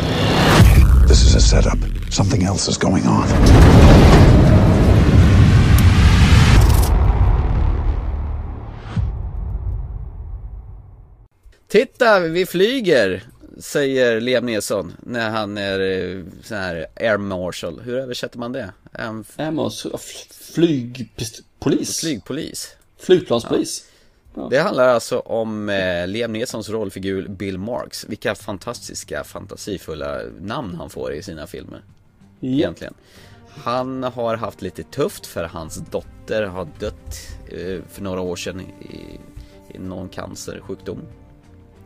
[1.10, 1.78] This is a setup.
[2.10, 3.28] Something else is going on.
[11.68, 13.35] Titta, vi flyger!
[13.58, 17.82] Säger Liam Neeson när han är eh, sån här air marshal.
[17.82, 18.74] Hur översätter man det?
[18.92, 19.24] En
[20.54, 22.00] flygpolis.
[22.00, 22.76] flygpolis.
[22.98, 23.86] Flygplanspolis.
[24.50, 28.06] Det handlar alltså om eh, Liam Neesons rollfigur Bill Marks.
[28.10, 31.84] Vilka fantastiska, fantasifulla namn han får i sina filmer.
[32.40, 32.50] Ja.
[32.50, 32.94] Egentligen.
[33.64, 37.16] Han har haft lite tufft för hans dotter har dött
[37.52, 39.20] eh, för några år sedan i,
[39.76, 41.02] i någon cancersjukdom.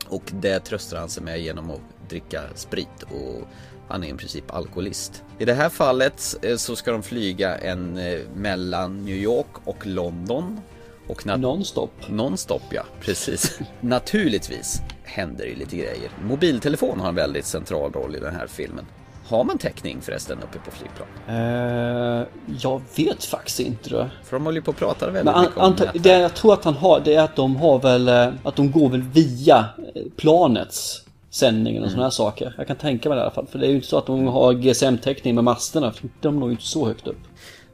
[0.09, 3.47] Och det tröstar han sig med genom att dricka sprit och
[3.87, 5.23] han är i princip alkoholist.
[5.39, 9.85] I det här fallet eh, så ska de flyga en eh, mellan New York och
[9.87, 10.61] London.
[11.07, 11.91] Och nat- Nonstop.
[12.09, 13.59] Nonstop ja, precis.
[13.81, 16.11] Naturligtvis händer det lite grejer.
[16.23, 18.85] Mobiltelefon har en väldigt central roll i den här filmen.
[19.29, 21.07] Har man täckning förresten uppe på flygplan?
[21.27, 22.27] Eh,
[22.61, 24.09] jag vet faktiskt inte det.
[24.23, 26.33] För de håller ju på och pratar väldigt Men an, mycket om anta, det jag
[26.35, 29.01] tror att han har, det är att de har väl, eh, att de går väl
[29.01, 29.65] via
[29.95, 31.91] eh, planets sändningen och Mm.
[31.91, 32.53] sådana här saker.
[32.57, 33.47] Jag kan tänka mig det i alla fall.
[33.47, 35.91] För det är ju inte så att de har GSM-täckning med masterna.
[35.91, 37.17] för De är nog inte så högt upp.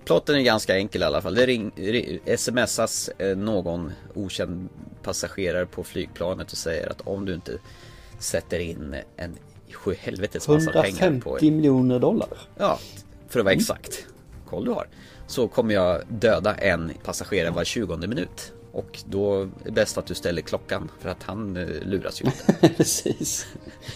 [0.05, 1.35] Plotten är ganska enkel i alla fall.
[1.35, 4.69] Det ring, ri- smsas eh, någon okänd
[5.03, 7.51] passagerare på flygplanet och säger att om du inte
[8.19, 9.35] sätter in en
[9.73, 12.27] sju helvetes massa pengar på 150 miljoner dollar.
[12.57, 12.79] Ja,
[13.29, 14.05] för att vara exakt.
[14.49, 14.87] Koll du har.
[15.27, 18.51] Så kommer jag döda en passagerare var 20 minut.
[18.71, 22.25] Och då är det bäst att du ställer klockan för att han eh, luras ju
[22.25, 22.67] inte.
[22.77, 23.47] Precis.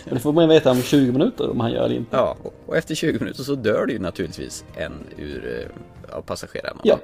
[0.06, 2.16] Och det får man veta om 20 minuter om han gör det inte.
[2.18, 5.76] Ja, och- och efter 20 minuter så dör det ju naturligtvis en ur eh,
[6.12, 6.82] av passagerarna.
[6.84, 7.00] Ja.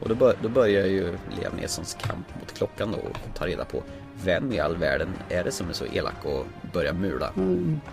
[0.00, 1.04] Och då, bör, då börjar ju
[1.40, 3.82] Liam Neesons kamp mot klockan då och ta reda på
[4.24, 7.32] vem i all världen är det som är så elak och börjar mula.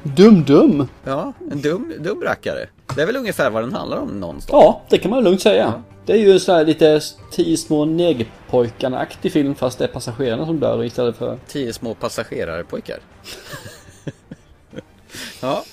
[0.03, 0.87] Dum-dum!
[1.03, 2.67] Ja, en dum, dum rackare.
[2.95, 4.63] Det är väl ungefär vad den handlar om någonstans.
[4.63, 5.83] Ja, det kan man lugnt säga.
[6.05, 7.01] Det är ju så här lite
[7.31, 11.39] tio små negerpojkarna-aktig film fast det är passagerarna som dör istället för...
[11.47, 12.99] Tio små passagerarpojkar.
[15.41, 15.63] ja.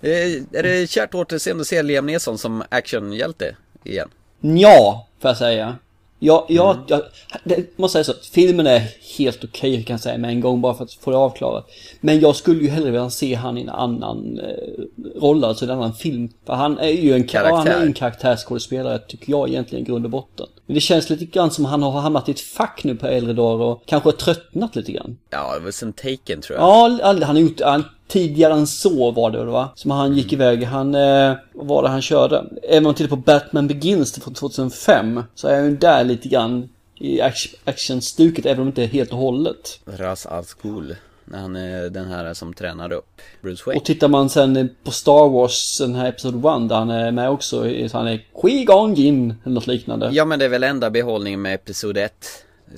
[0.00, 0.10] Eh,
[0.52, 4.08] Är det kärt återseende att se Liam Neeson som actionhjälte igen?
[4.40, 5.76] Ja, får jag säga.
[6.20, 6.84] Ja, ja, Mm.
[6.88, 7.02] jag
[7.44, 8.12] det måste säga så.
[8.12, 8.82] att Filmen är
[9.18, 11.66] helt okej kan jag säga med en gång bara för att få det avklarat.
[12.00, 15.70] Men jag skulle ju hellre vilja se han i en annan eh, roll, alltså en
[15.70, 16.28] annan film.
[16.46, 17.56] För han är ju en Karaktär.
[17.56, 20.46] Han är en karaktärsskådespelare tycker jag egentligen i grund och botten.
[20.66, 23.32] Men det känns lite grann som han har hamnat i ett fack nu på äldre
[23.32, 25.18] dagar och kanske tröttnat lite grann.
[25.30, 26.68] Ja, det var sen Taken tror jag.
[26.68, 29.68] Ja, han har gjort, han, tidigare än så var det va?
[29.74, 32.44] Som han gick iväg, han, eh, vad var det han körde?
[32.62, 36.28] Även om man tittar på Batman Begins från 2005 så är han ju där lite
[36.28, 36.68] grann
[37.00, 39.80] i action- actionstuket även om inte helt och hållet.
[39.86, 40.96] Ras Al Ghul.
[41.24, 43.78] När han är den här som tränar upp Bruce Wayne.
[43.80, 47.30] Och tittar man sen på Star Wars, den här Episod 1, där han är med
[47.30, 50.10] också, så han är Qui-Gon Jinn eller något liknande.
[50.12, 52.12] Ja men det är väl enda behållningen med Episod 1.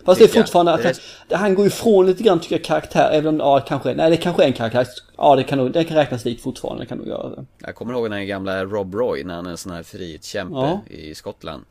[0.05, 0.95] Fast det är fortfarande, att han,
[1.29, 4.17] Det- han går ifrån lite grann tycker jag karaktär, även om, ja kanske, nej det
[4.17, 6.99] kanske är en karaktär, ja det kan nog, den kan räknas dit fortfarande, det kan
[6.99, 7.45] nog göra det.
[7.59, 10.55] Jag kommer ihåg den här gamla Rob Roy när han är en sån här frihetskämpe
[10.57, 10.81] Ja.
[10.91, 11.65] i Skottland.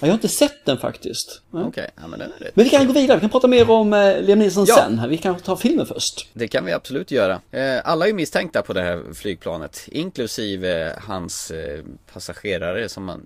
[0.00, 1.42] Ja, jag har inte sett den faktiskt.
[1.50, 2.56] Okej, ja men den är rätt.
[2.56, 4.74] Men vi kan gå vidare, vi kan prata mer om eh, Liam Neeson Ja.
[4.76, 5.08] sen.
[5.08, 6.28] Vi kan ta filmen först.
[6.32, 7.40] Det kan vi absolut göra.
[7.50, 11.80] Eh, Alla är misstänkta på det här flygplanet, inklusive hans eh,
[12.12, 13.20] passagerare som man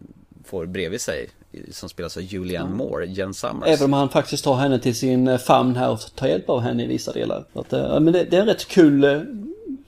[0.44, 1.29] får bredvid sig,
[1.70, 3.68] som spelas av Julianne Moore, Jen Summers.
[3.68, 6.61] Även om han faktiskt tar henne till sin eh, famn här och tar hjälp av
[6.61, 7.44] henne i vissa delar.
[7.52, 9.20] Att, eh, ja, men det, det är en rätt kul eh,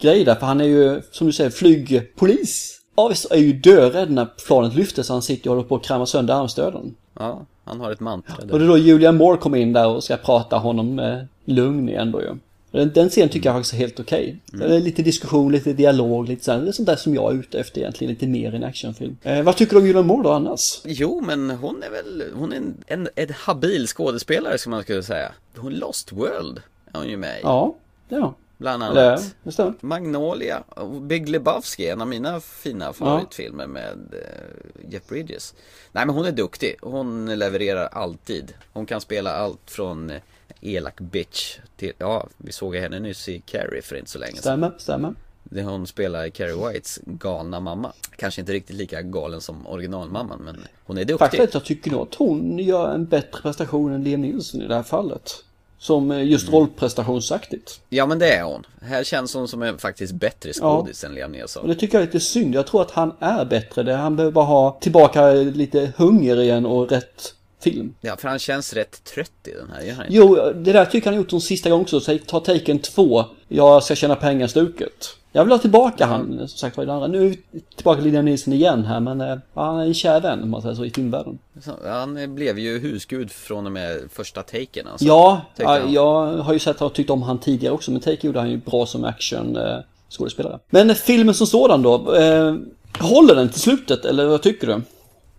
[0.01, 2.81] grej där, för han är ju, som du säger, flygpolis.
[2.97, 5.85] Ja, visst är ju dörädd när planet lyfter så han sitter och håller på att
[5.85, 6.95] kramma sönder armstöden.
[7.19, 8.59] Ja, han har ett mantra Och där.
[8.59, 12.23] det är då Julian Moore kommer in där och ska prata honom lugn igen då
[12.23, 12.35] ju.
[12.71, 14.37] Den, den scenen tycker jag faktiskt är helt okej.
[14.53, 16.63] Det är Lite diskussion, lite dialog, lite sånt.
[16.65, 19.17] Det är sånt där som jag är ute efter egentligen, lite mer i en actionfilm.
[19.23, 20.81] Eh, vad tycker du om Julian Moore då annars?
[20.85, 25.03] Jo, men hon är väl, hon är en, en, en habil skådespelare som man skulle
[25.03, 25.33] säga.
[25.57, 27.75] Hon Lost World är hon ju med i, Ja,
[28.09, 28.35] ja.
[28.59, 29.35] bland annat.
[29.57, 29.75] det.
[29.81, 35.55] Magnolia och Big Lebowski, en av mina fina favoritfilmer med eh, Jeff Bridges.
[35.93, 38.53] Nej men hon är duktig, hon levererar alltid.
[38.73, 40.17] Hon kan spela allt från eh,
[40.61, 44.41] elak bitch till, ja vi såg henne nyss i Carrie för inte så länge sedan.
[44.43, 45.15] Stämmer, stämmer.
[45.45, 47.93] Det hon spelar Carrie Whites galna mamma.
[48.17, 51.19] Kanske inte riktigt lika galen som originalmamman men hon är duktig.
[51.19, 54.75] Faktiskt, jag tycker nog att hon gör en bättre prestation än Liam Neeson i det
[54.75, 55.45] här fallet.
[55.79, 57.81] Som eh, just rollprestationsaktigt.
[57.89, 58.67] Ja men det är hon.
[58.83, 61.69] Här känns hon som en faktiskt bättre skådis än Liam Och Neeson.
[61.69, 62.55] det tycker jag är lite synd.
[62.55, 63.93] Jag tror att han är bättre.
[63.93, 67.95] Han behöver bara ha tillbaka lite hunger igen och rätt film.
[68.01, 70.17] Ja för han känns rätt trött i den här, gör han inte?
[70.17, 72.01] Jo, det där tycker jag han gjort de sista gången också.
[72.01, 73.25] Så ta Taken 2.
[73.49, 75.17] Jag ska tjäna pengar-stuket.
[75.33, 77.09] Jag vill ha tillbaka han, som sagt var i det andra.
[77.09, 77.37] Nu är
[77.77, 80.63] tillbaka till Liam Neeson igen här, men eh, han är en kär vän, om man
[80.63, 81.39] säger så, i filmvärlden.
[81.85, 85.07] Han blev ju husgud från och med första taken alltså.
[85.07, 85.93] Ja, ja, han.
[85.93, 88.57] jag har ju sett och tyckt om han tidigare också, men Take gjorde han ju
[88.57, 89.79] bra som action eh,
[90.11, 90.59] skådespelare.
[90.71, 92.55] Men filmen som sådan då, eh,
[92.99, 94.83] håller den till slutet, eller vad tycker du?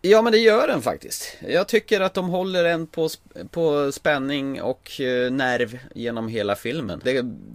[0.01, 1.37] Ja men det gör den faktiskt.
[1.47, 3.09] Jag tycker att de håller en på,
[3.51, 7.01] på spänning och eh, nerv genom hela filmen.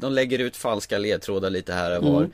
[0.01, 2.29] De lägger ut falska ledtrådar lite här och var.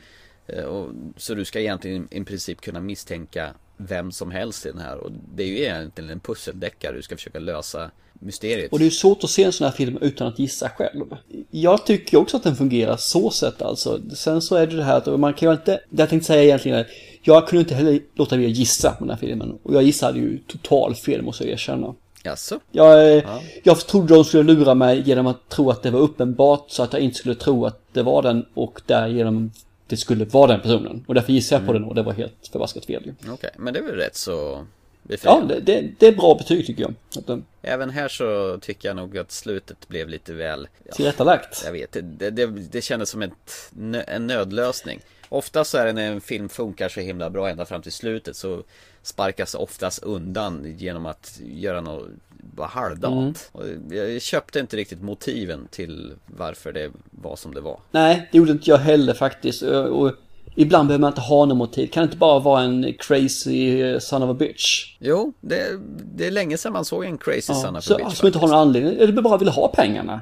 [0.46, 4.80] Eh, Och, så du ska egentligen i princip kunna misstänka vem som helst i den
[4.80, 4.96] här.
[4.96, 8.72] Och det är ju egentligen en pusseldeckare du ska försöka lösa mysteriet.
[8.72, 11.16] Och det är ju svårt att se en sån här film utan att gissa själv.
[11.50, 14.00] Jag tycker också att den fungerar så sett alltså.
[14.16, 16.42] Sen så är det det här att man kan ju inte, det jag tänkte säga
[16.42, 16.86] egentligen är,
[17.22, 19.58] jag kunde inte heller låta bli att gissa på den här filmen.
[19.62, 21.94] Och jag gissade ju total fel måste jag erkänna.
[22.24, 22.60] Jaså?
[22.70, 23.24] Jag, eh,
[23.62, 26.92] jag trodde de skulle lura mig genom att tro att det var uppenbart så att
[26.92, 29.50] jag inte skulle tro att det var den och därigenom
[29.86, 31.04] det skulle vara den personen.
[31.08, 33.32] Och därför gissade jag på den och det var helt förbaskat fel ju.
[33.32, 34.66] Okej, men det är väl rätt så
[35.02, 35.60] Ja, befriande.
[35.60, 36.94] det, det, det är bra betyg tycker jag.
[37.26, 41.62] Den Även här så tycker jag nog att slutet blev lite väl ja, tillrättalagt.
[41.64, 43.72] Jag vet, det, det, det kändes som ett,
[44.06, 45.00] en nödlösning
[45.32, 48.36] Ofta så är det när en film funkar så himla bra ända fram till slutet
[48.36, 48.62] så
[49.02, 52.08] sparkas oftast undan genom att göra något
[52.56, 53.50] bara halvdant.
[53.52, 57.80] Och jag köpte inte riktigt motiven till varför det var som det var.
[57.90, 59.62] Nej, det gjorde inte jag heller faktiskt.
[59.62, 60.12] Och,
[60.54, 61.86] ibland behöver man inte ha något motiv.
[61.86, 64.96] Kan det inte bara vara en crazy eh, son of a bitch?
[64.98, 65.80] Jo, det,
[66.14, 68.38] det är länge sedan man såg en crazy son Ja, of a bitch som inte
[68.38, 68.96] har någon anledning.
[68.98, 70.20] Eller bara vill ha pengarna.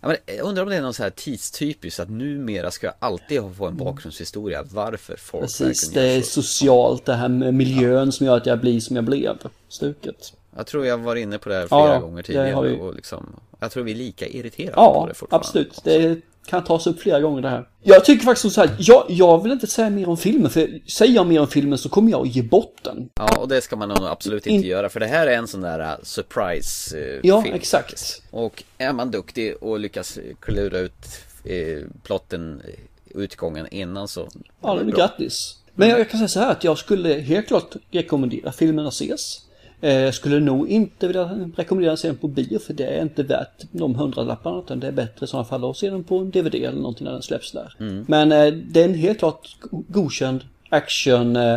[0.00, 3.42] Ja, jag undrar om det är någon så här tidstypiskt att numera ska jag alltid
[3.56, 6.42] få en bakgrundshistoria varför folk Precis, det är så.
[6.42, 9.36] socialt, det här med miljön som gör att jag blir som jag blev.
[9.68, 10.32] Stuket.
[10.56, 12.80] Jag tror jag var inne på det här flera Ja, gånger tidigare vi.
[12.80, 15.80] och liksom Jag tror vi är lika irriterade på Ja, det fortfarande absolut.
[15.84, 17.68] Det kan tas upp flera gånger det här.
[17.82, 21.14] Jag tycker faktiskt så här, jag, jag vill inte säga mer om filmen, för säger
[21.14, 23.08] jag mer om filmen så kommer jag att ge bort den.
[23.14, 25.48] Ja, och det ska man nog absolut inte In- göra för det här är en
[25.48, 28.22] sån där uh, surprise uh, Ja, exakt.
[28.30, 31.06] Och är man duktig och lyckas klura ut
[31.44, 34.28] eh, plotten, eh, utgången innan så
[34.62, 35.58] Ja, det är grattis.
[35.74, 39.40] Men jag kan säga så här att jag skulle helt klart rekommendera filmen att ses.
[39.80, 41.24] Eh, Jag skulle nog inte vilja
[41.56, 44.86] rekommendera att se den på bio för det är inte värt de hundralapparna utan det
[44.86, 47.22] är bättre i sådana fall att se den på en DVD eller någonting när den
[47.22, 47.74] släpps där.
[48.06, 51.56] Men eh, det är en helt klart godkänd action eh.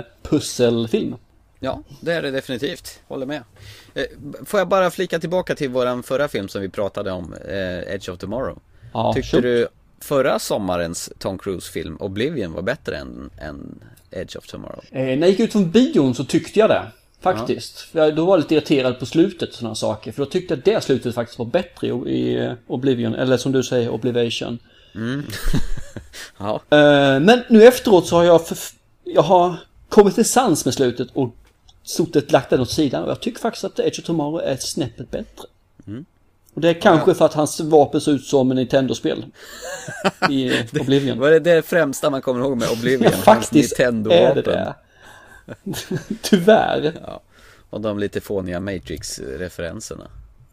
[1.59, 2.99] Ja, det är det definitivt.
[3.07, 3.43] Håller med.
[4.45, 7.35] Får jag bara flika tillbaka till våran förra film som vi pratade om,
[7.87, 8.59] Edge of Tomorrow.
[8.93, 9.43] Ja, Tyckte shoot.
[9.43, 9.67] du
[9.99, 13.79] förra sommarens Tom Cruise-film Oblivion var bättre än, än
[14.11, 14.83] Edge of Tomorrow?
[14.91, 16.83] Eh, när jag gick ut från bion så tyckte jag det.
[17.21, 17.87] Faktiskt.
[17.91, 20.11] Jag, då var jag lite irriterad på slutet och sådana saker.
[20.11, 23.15] För då tyckte jag att det slutet faktiskt var bättre i, eh, Oblivion.
[23.15, 24.59] Eller som du säger, Oblivation.
[26.37, 28.41] Ja, Eh, men nu efteråt så har jag,
[29.03, 29.55] jag har
[29.89, 31.35] kommit till sans med slutet och
[31.83, 33.03] sotet lagt den åt sidan.
[33.03, 35.47] Och jag tycker faktiskt att Edge of Tomorrow är snäppet bättre.
[36.53, 39.25] Och det är kanske för att hans vapen ser ut som en Nintendo-spel.
[40.29, 41.19] I Oblivion.
[41.19, 43.11] var det det främsta man kommer ihåg med Oblivion?
[43.11, 44.43] Ja, faktiskt Hans är det Nintendo-vapen.
[44.43, 44.75] det.
[46.21, 46.93] Tyvärr.
[47.07, 47.21] Ja.
[47.69, 50.07] Och de lite fåniga Matrix-referenserna.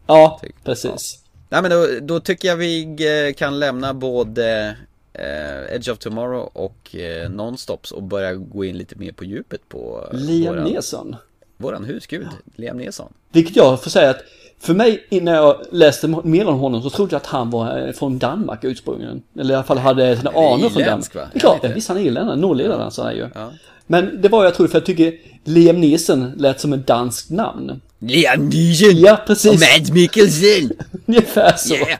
[0.07, 1.23] Ja, precis.
[1.49, 2.83] Nej men då, då tycker jag vi
[3.27, 4.75] eh, kan lämna både
[5.13, 9.69] eh, Edge of Tomorrow och eh, Nonstops och börja gå in lite mer på djupet
[9.69, 11.15] på eh, Liam våran, Neeson.
[11.57, 13.13] våran husgud, Liam Neeson.
[13.31, 14.21] Vilket jag får säga att
[14.61, 17.93] för mig innan jag läste mer om honom så trodde jag att han var eh,
[17.93, 19.21] från Danmark ursprungligen.
[19.39, 21.15] Eller i alla fall hade sina anor från Danmark.
[21.15, 21.21] va?
[21.33, 23.29] Det är klart, ja, visst han är irländare, norrländare så är ju.
[23.35, 23.51] Ja.
[23.87, 27.81] Men det var jag trodde för jag tycker Liam Neeson lät som ett danskt namn.
[27.99, 28.97] Liam Neeson!
[28.97, 29.51] Ja, precis.
[29.51, 30.71] Och Mads Mikkelsen!
[31.05, 31.75] Ungefär så.
[31.75, 31.99] Yeah!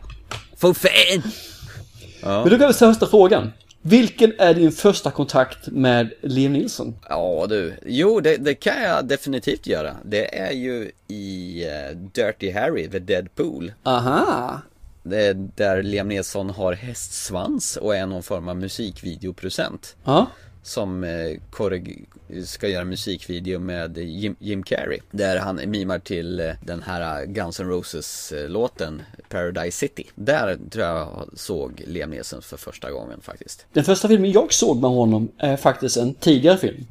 [0.57, 1.21] För fan!
[2.21, 3.51] Men då kan vi ställa första frågan.
[3.81, 6.95] Vilken är din första kontakt med Liam Neeson?
[7.09, 9.95] Ja du, jo det, det kan jag definitivt göra.
[10.03, 13.73] Det är ju i eh, Dirty Harry, The Deadpool.
[13.83, 14.61] Aha!
[15.03, 19.95] Det är där Liam Neeson har hästsvans och är någon form av musikvideoprocent.
[20.03, 20.27] Ja.
[20.63, 21.37] Som eh,
[22.45, 24.99] ska göra musikvideo med Jim, Jim Carrey.
[25.11, 30.09] Där han mimar till eh, den här Guns N' Roses eh, låten Paradise City.
[30.15, 33.65] Där tror jag jag såg Liam Neeson för första gången faktiskt.
[33.73, 36.85] Den första filmen jag såg med honom är faktiskt en tidigare film.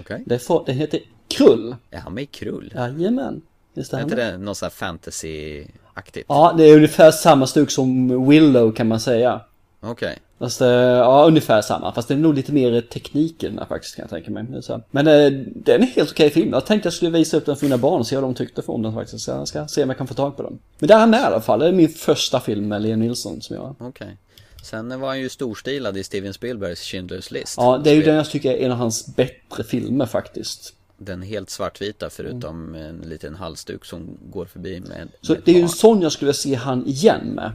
[0.00, 0.38] Okej.
[0.38, 1.76] För, den heter Krull.
[1.90, 2.72] Är han med i Krull?
[2.74, 3.42] Jajamän.
[3.74, 4.38] Visst är inte det?
[4.38, 6.24] något sånt här fantasy-aktigt?
[6.28, 9.40] Ja, det är ungefär samma stuk som Willow kan man säga.
[9.80, 10.18] Okej.
[10.42, 11.92] Fast, eh, ja ungefär samma.
[11.92, 14.56] Fast det är nog lite mer teknik i den här faktiskt kan jag tänka mig.
[14.56, 14.82] Är så.
[14.90, 16.52] Men eh, det är en helt okej film.
[16.52, 18.62] Jag tänkte jag skulle visa upp den för mina barn och se vad de tyckte
[18.66, 19.24] om den faktiskt.
[19.24, 20.58] Så jag ska se om jag kan få tag på den.
[20.78, 21.58] Men det är han med i alla fall.
[21.58, 23.74] Det är min första film med Liam Nilsson som jag...
[23.78, 24.16] Okej.
[24.62, 27.54] Sen var han ju storstilad i Steven Spielbergs Schindler's List.
[27.56, 30.74] Ja, det är ju den jag tycker är en av hans bättre filmer faktiskt.
[31.04, 35.56] Den helt svartvita förutom en liten halsduk som går förbi med Så med det är
[35.56, 37.52] ju en sån jag skulle se han igen med.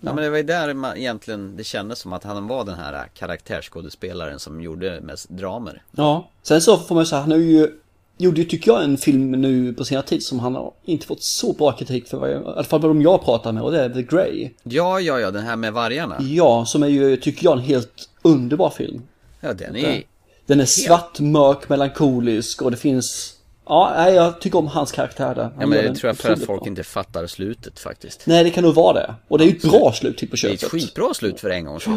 [0.00, 2.74] Ja men det var ju där man egentligen det kändes som att han var den
[2.74, 5.82] här karaktärsskådespelaren som gjorde mest dramer.
[5.90, 6.28] Ja.
[6.42, 7.80] Sen så får man ju säga, han är ju
[8.20, 11.22] gjorde ju, tycker jag, en film nu på senare tid som han har inte fått
[11.22, 13.80] så bra kritik för, vad jag, i alla fall de jag pratar med, och det
[13.80, 14.50] är The Grey.
[14.62, 16.16] Ja, ja, ja, den här med vargarna.
[16.20, 19.02] Ja, som är ju, tycker jag, en helt underbar film.
[19.40, 20.02] Ja, den är...
[20.50, 23.34] Den är svart, mörk, melankolisk och det finns...
[23.66, 25.42] Ja, jag tycker om hans karaktär där.
[25.42, 26.68] Han Ja, men det tror jag för att folk bra.
[26.68, 28.26] inte fattar slutet faktiskt.
[28.26, 29.14] Nej, det kan nog vara det.
[29.28, 30.62] Och det är ju ett bra slut till på Det är köpet.
[30.62, 31.94] ett skitbra slut för en gångs skull.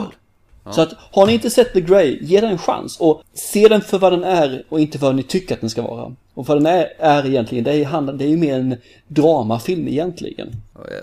[0.71, 3.81] Så att, har ni inte sett The Grey, ge den en chans och se den
[3.81, 6.15] för vad den är och inte för vad ni tycker att den ska vara.
[6.33, 8.75] Och vad den är, är egentligen, det är, det är ju mer en
[9.07, 10.51] dramafilm egentligen.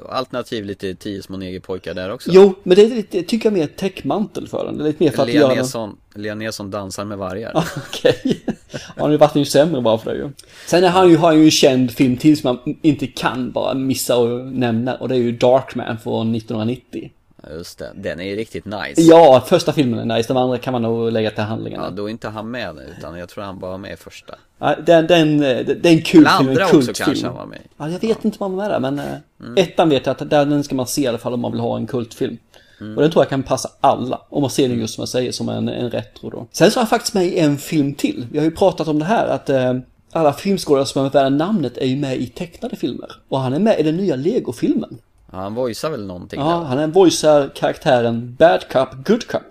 [0.09, 2.31] Alternativ lite tio små negerpojkar där också.
[2.33, 4.79] Jo, men det är lite, tycker jag mer täckmantel för den.
[4.79, 5.97] Det är lite mer för att Lea göra den...
[6.15, 7.53] Lea Nilsson dansar med vargar.
[7.77, 8.41] Okej.
[8.73, 10.31] Han har ju varit ju sämre bara för det ju.
[10.67, 13.53] Sen är han ju, har han ju en känd film till som man inte kan
[13.53, 17.11] bara missa och nämna och det är ju Darkman från 1990.
[17.43, 19.01] Ja, Just det, den är ju riktigt nice.
[19.03, 21.85] Ja, första filmen är nice, de andra kan man nog lägga till handlingarna.
[21.85, 24.35] Ja, då är inte han med utan jag tror han bara var med i första.
[24.59, 26.95] Ja, den, den, det är en kul film, en andra också kultfilm.
[27.07, 27.59] kanske han var med.
[27.79, 29.55] Ja, jag vet inte om han var med där, men eh, Mm.
[29.57, 31.77] ettan vet jag att den ska man se i alla fall om man vill ha
[31.77, 32.37] en kultfilm.
[32.81, 32.97] Mm.
[32.97, 35.33] Och den tror jag kan passa alla, om man ser den just som jag säger,
[35.33, 36.47] som en, en retro då.
[36.53, 38.27] Sen så är han faktiskt med i en film till.
[38.33, 39.75] Vi har ju pratat om det här att eh,
[40.13, 43.09] alla filmskådespelare som är värda namnet är ju med i tecknade filmer.
[43.29, 44.99] Och han är med i den nya Lego-filmen.
[45.33, 46.77] Han voicear väl någonting Ja, där?
[46.81, 49.43] han voicear karaktären Bad Cup, Good Cup.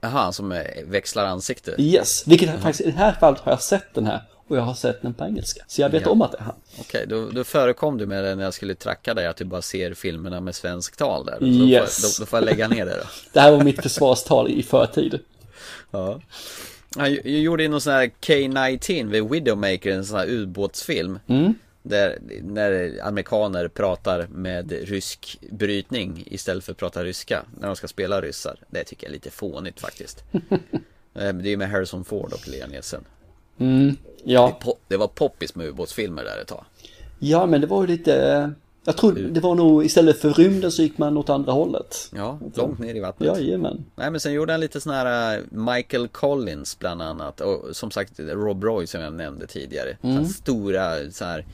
[0.00, 1.74] Jaha, som växlar ansikte.
[1.78, 4.22] Yes, vilket faktiskt i det här fallet har jag sett den här.
[4.48, 5.64] Och jag har sett den på engelska.
[5.68, 6.10] Så jag vet Ja.
[6.10, 6.54] om att det är han.
[6.80, 9.62] Okej, då, då förekom du med det när jag skulle tracka dig att du bara
[9.62, 11.44] ser filmerna med svensk tal där.
[11.44, 12.02] Yes.
[12.02, 13.02] då, får, då, då får jag lägga ner det då.
[13.32, 15.20] Det här var mitt försvarstal i förtid.
[15.90, 16.20] Ja.
[16.96, 21.18] Han gjorde ju någon sån här K-19 vid Widowmaker, en sån här ubåtsfilm.
[21.26, 21.54] Mm.
[21.88, 27.88] Där, när amerikaner pratar med rysk brytning istället för att prata ryska när de ska
[27.88, 28.58] spela ryssar.
[28.70, 30.24] Det tycker jag är lite fånigt faktiskt.
[31.14, 33.04] Eh, Det är ju med Harrison Ford och Lea Nielsen.
[34.24, 34.58] Ja.
[34.62, 36.64] Po- Det var poppis med ubåtsfilmer där ett tag.
[37.18, 38.50] ja, men det var ju lite...
[38.84, 42.10] Jag tror det var nog istället för rymden så gick man åt andra hållet.
[42.14, 43.38] Ja, långt ner i vattnet.
[43.40, 43.84] Jajamän.
[43.96, 47.90] Nej men sen gjorde han lite sån här eh, Michael Collins bland annat och som
[47.90, 49.96] sagt Rob Roy som jag nämnde tidigare.
[50.00, 51.46] Så här stora så här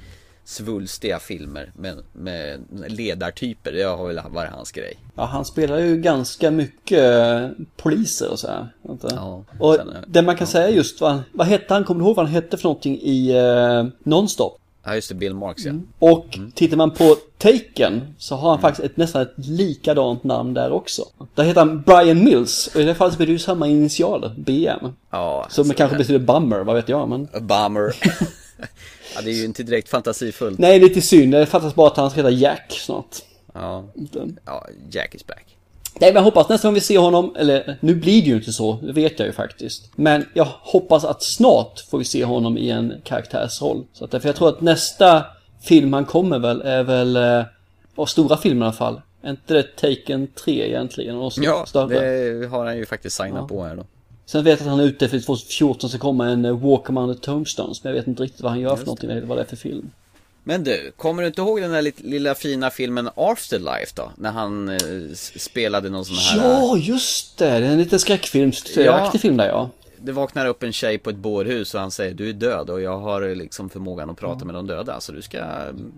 [0.44, 4.96] svulstiga filmer med, med ledartyper, det har väl varit hans grej.
[5.14, 8.68] Ja, han spelar ju ganska mycket eh, poliser och så här.
[9.02, 12.06] Ja, och sen, eh, det man kan säga just, vad, vad hette han, kommer du
[12.06, 14.60] ihåg vad han hette för någonting i uh, Nonstop?
[14.86, 15.72] Ja just det, Bill Marks ja.
[15.98, 20.72] Och tittar man på Taken så har han faktiskt ett, nästan ett likadant namn där
[20.72, 21.02] också.
[21.34, 24.92] Där heter han Brian Mills och i det fallet blir det ju samma initialer, BM.
[25.10, 27.28] Ja, Som alltså, kanske betyder bummer, vad vet jag men...
[27.40, 27.96] Bummer.
[29.14, 30.58] ja det är ju inte direkt fantasifullt.
[30.58, 31.32] Nej, lite synd.
[31.32, 33.16] Det fattas bara att han ska heta Jack snart.
[33.52, 33.84] Ja,
[34.44, 35.56] ja, Jack is back.
[36.00, 38.52] Nej, men jag hoppas nästa gång vi ser honom, eller nu blir det ju inte
[38.52, 39.90] så, det vet jag ju faktiskt.
[39.96, 43.84] Men jag hoppas att snart får vi se honom i en karaktärsroll.
[43.92, 45.24] Så att, för jag tror att nästa
[45.62, 47.44] film han kommer väl är väl, eh,
[47.94, 49.00] och stora filmer i alla fall.
[49.22, 51.16] Är inte det Taken 3 egentligen?
[51.16, 53.84] Och Ja, det har han ju faktiskt signat på här då.
[54.26, 57.14] Sen vet jag att han är ute för 2014 så kommer en eh, Walk Among
[57.14, 57.84] the Tombstones.
[57.84, 59.56] Men jag vet inte riktigt vad han gör för någonting, eller vad det är för
[59.56, 59.90] film.
[60.46, 64.10] Men du, kommer du inte ihåg den där lilla fina filmen Afterlife då?
[64.16, 64.76] När han eh,
[65.14, 66.48] spelade någon sån här...
[66.50, 67.44] Ja, just det!
[67.44, 69.10] Det är en liten skräckfilmsaktig Ja.
[69.18, 69.70] film där ja.
[69.98, 72.80] Det vaknar upp en tjej på ett bårhus och han säger du är död och
[72.80, 75.92] jag har eh, liksom förmågan att prata med de döda så du ska mm,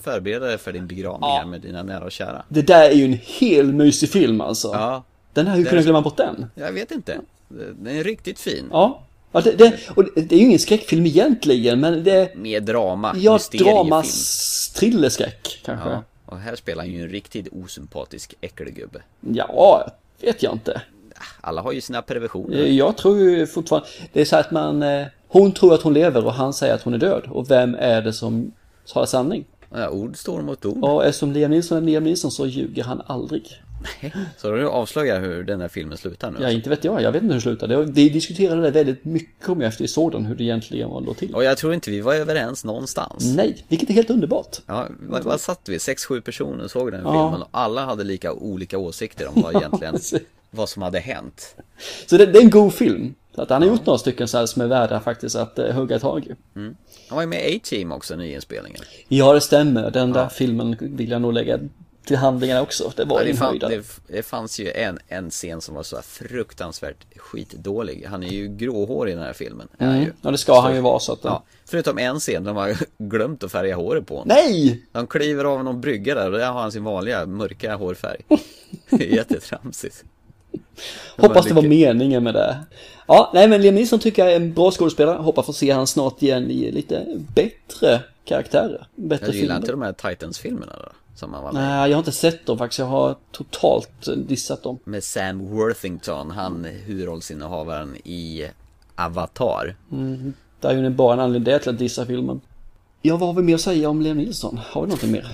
[0.00, 2.42] förbereda dig för din begravning här med dina nära och kära.
[2.48, 4.68] Det där är ju en hel mysig film alltså.
[4.68, 6.46] Ja, Den här, hur kunde jag glömma bort den?
[6.54, 7.18] jag vet inte.
[7.78, 8.68] Den är riktigt fin.
[8.70, 9.02] Ja.
[9.32, 13.32] ja det, det, och det, är ju ingen skräckfilm egentligen, men det Med drama, ja,
[13.32, 13.74] mysteriefilm.
[13.74, 15.88] drama, s- thrillerskräck kanske.
[15.88, 19.02] Ja, och här spelar han ju en riktigt osympatisk äckelgubbe.
[19.20, 19.86] ja,
[20.20, 20.82] vet jag inte.
[21.40, 22.56] Alla har ju sina perversioner.
[22.58, 25.94] Eh, Jag tror ju fortfarande, det är så att man, eh, hon tror att hon
[25.94, 27.22] lever och han säger att hon är död.
[27.30, 28.52] Och vem är det som
[28.92, 29.44] talar sanning?
[29.74, 30.84] Ja, ord står mot ord.
[30.84, 33.61] Och eftersom Liam Neeson är Liam Neeson så ljuger han aldrig.
[34.36, 36.38] Så du avslöjar hur den här filmen slutar nu.
[36.40, 37.02] Ja, inte vet jag.
[37.02, 37.84] Jag vet inte hur det slutar.
[37.84, 41.16] Vi diskuterade det väldigt mycket om jag efter såg den, hur det egentligen var låg
[41.16, 41.34] till.
[41.34, 43.34] Och jag tror inte vi var överens någonstans.
[43.36, 44.56] Nej, vilket är helt underbart.
[44.66, 45.78] Ja, vad, vad satt vi?
[45.78, 47.28] Sex, sju personer såg den här Ja.
[47.30, 49.98] filmen och alla hade lika olika åsikter om vad egentligen,
[50.50, 51.56] vad som hade hänt.
[52.06, 53.14] Så det, det är en god film.
[53.34, 55.70] Så att han har gjort några stycken så här som är värda faktiskt att uh,
[55.70, 56.34] hugga tag i.
[57.08, 58.80] Han var ju med i A-Team också, nyinspelningen.
[59.08, 59.90] Ja, det stämmer.
[59.90, 61.58] Den där filmen vill jag nog lägga
[62.04, 62.92] till handlingarna också.
[62.96, 65.96] Det var Ja, det, fan, det, det fanns ju en, en scen som var så
[65.96, 68.06] här fruktansvärt skitdålig.
[68.08, 69.68] Han är ju gråhårig i den här filmen.
[69.78, 70.06] Mm.
[70.22, 71.20] Ja, det ska han ju vara så att...
[71.22, 74.28] Ja, förutom en scen, de har glömt att färga håret på honom.
[74.36, 74.82] Nej!
[74.92, 78.20] De kliver av någon brygga där och där har han sin vanliga mörka hårfärg.
[78.90, 80.04] Jättetramsigt.
[81.16, 82.58] Hoppas det var meningen med det.
[83.06, 85.16] Ja, nej men Liam Neeson tycker jag är en bra skådespelare.
[85.18, 88.86] Hoppas få se han snart igen i lite bättre karaktärer.
[88.94, 89.56] Bättre Jag gillar filmer.
[89.56, 92.58] inte de här Titans-filmerna då, som han var med Nej, jag har inte sett dem
[92.58, 92.78] faktiskt.
[92.78, 94.78] Jag har totalt dissat dem.
[94.84, 98.46] Med Sam Worthington, han huvudrollsinnehavaren i
[98.94, 99.76] Avatar.
[100.60, 102.40] Det är ju bara en anledning till att dissa filmen.
[103.02, 104.60] Ja, vad har vi mer att säga om Liam Neeson?
[104.70, 105.26] Har vi någonting mer?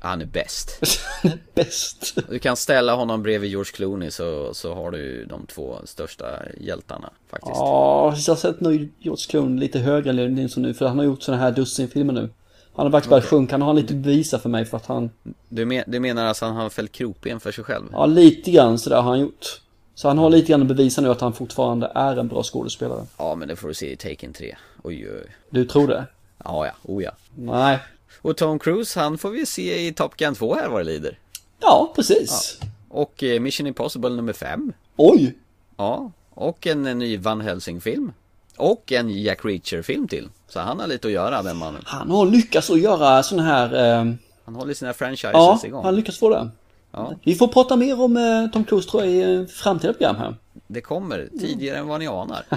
[0.00, 0.80] Han är bäst.
[1.54, 2.18] Bäst.
[2.28, 6.24] Du kan ställa honom bredvid George Clooney så, så har du de två största
[6.60, 7.56] hjältarna faktiskt.
[7.56, 10.74] Ja, jag har sett nu George Clooney lite högre än Liam Neeson nu.
[10.74, 12.28] För han har gjort sådana här dussinfilmer nu.
[12.74, 13.54] Han har faktiskt börjat sjunka.
[13.54, 15.10] Han har lite bevisa för mig för att han...
[15.48, 17.84] Du, men, du menar alltså att han har fällt krokben för sig själv?
[17.92, 19.60] Ja, lite grann sådär har han gjort.
[19.94, 23.06] Så han har lite grann att bevisa nu att han fortfarande är en bra skådespelare.
[23.16, 24.56] Ja, men det får du se i Taken 3.
[24.82, 25.36] Oj, oj, oj.
[25.50, 26.06] Du tror det?
[26.44, 27.10] Ja, ja, oh ja.
[27.34, 27.78] Nej.
[28.22, 31.18] Och Tom Cruise, han får vi se i Top Gun 2 här vad det lider.
[31.60, 32.60] Ja, precis.
[32.88, 34.72] Och eh, Mission Impossible nummer 5.
[34.96, 35.38] Oj!
[35.76, 38.12] Ja, och en, en ny Van Helsing-film.
[38.60, 40.28] Och en Jack Reacher-film till.
[40.48, 41.82] Så han har lite att göra, den mannen.
[41.86, 43.74] Han har lyckats att göra sån här...
[44.00, 44.12] Eh,
[44.44, 45.84] Han håller sina franchises ja, igång.
[45.84, 46.48] han lyckas få det.
[46.92, 50.16] Ja, Vi får prata mer om eh, Tom Cruise tror jag i eh, framtida program
[50.16, 50.34] här.
[50.66, 52.42] det kommer tidigare än vad ni anar.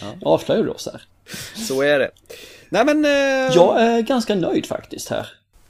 [0.00, 1.02] Jag avslöjar du oss här.
[1.66, 2.10] Så är det.
[2.68, 3.04] Nej men...
[3.04, 5.26] Eh, Jag är ganska nöjd faktiskt här.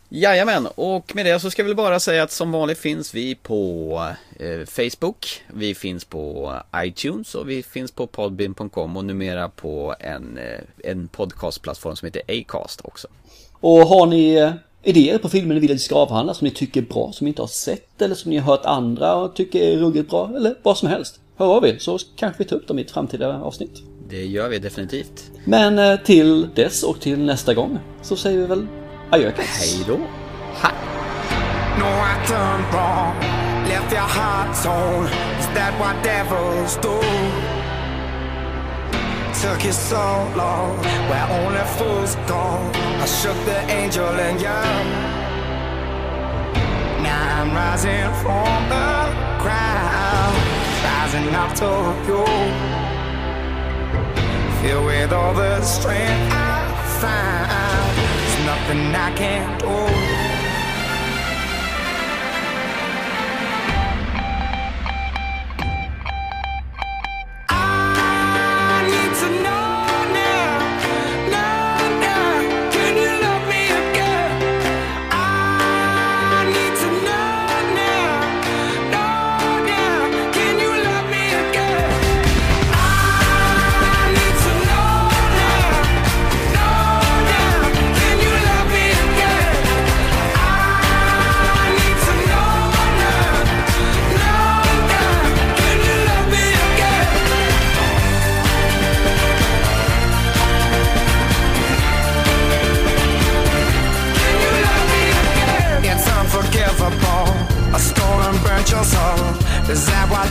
[0.09, 3.35] Jajamän, och med det så ska vi väl bara säga att som vanligt finns vi
[3.35, 4.01] på
[4.39, 10.39] eh, Facebook, vi finns på iTunes och vi finns på podbean.com och numera på en,
[10.39, 13.09] eh, en podcastplattform som heter Acast också.
[13.53, 14.53] Och har ni eh,
[14.83, 17.25] idéer på filmer ni vill att vi ska avhandla som ni tycker är bra, som
[17.25, 20.33] ni inte har sett eller som ni har hört andra och tycker är ruggigt bra
[20.37, 21.21] eller vad som helst.
[21.37, 23.83] Hör av er så kanske vi tar upp dem i ett framtida avsnitt.
[24.09, 25.31] Det gör vi definitivt.
[25.45, 28.67] Men eh, till dess och till nästa gång så säger vi väl
[29.11, 29.59] adjökens.
[29.59, 29.99] Hej då!
[30.63, 30.71] Ha!
[31.79, 33.15] No, I done wrong.
[33.69, 35.07] Left your heart torn.
[35.41, 37.01] Is that what devils do?
[39.43, 40.79] Took you so long,
[41.09, 42.71] where only fools go.
[43.03, 44.87] I shook the angel and young.
[47.03, 50.37] Now I'm rising from the ground,
[50.85, 51.71] rising up to
[52.09, 52.25] you.
[54.63, 57.66] Filled with all the strength I find,
[58.67, 59.96] something I can't hold.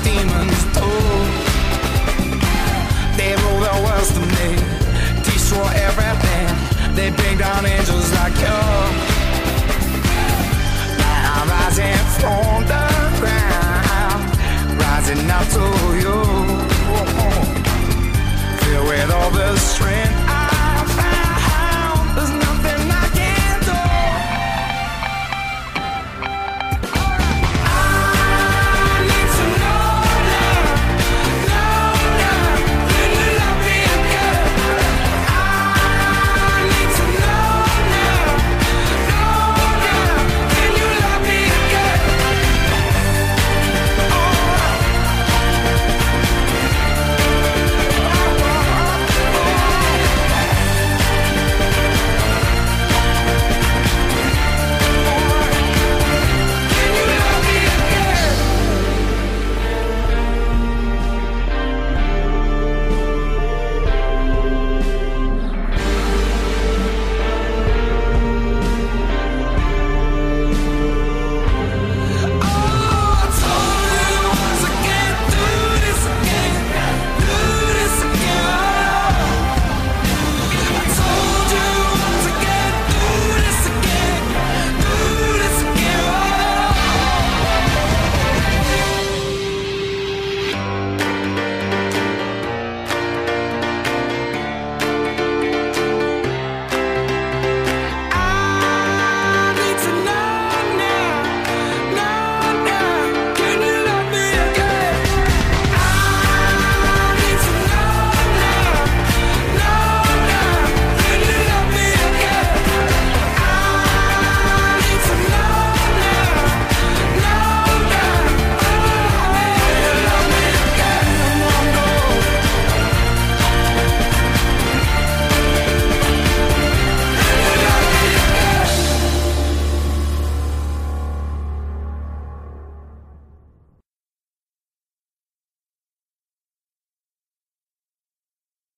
[0.07, 0.34] Is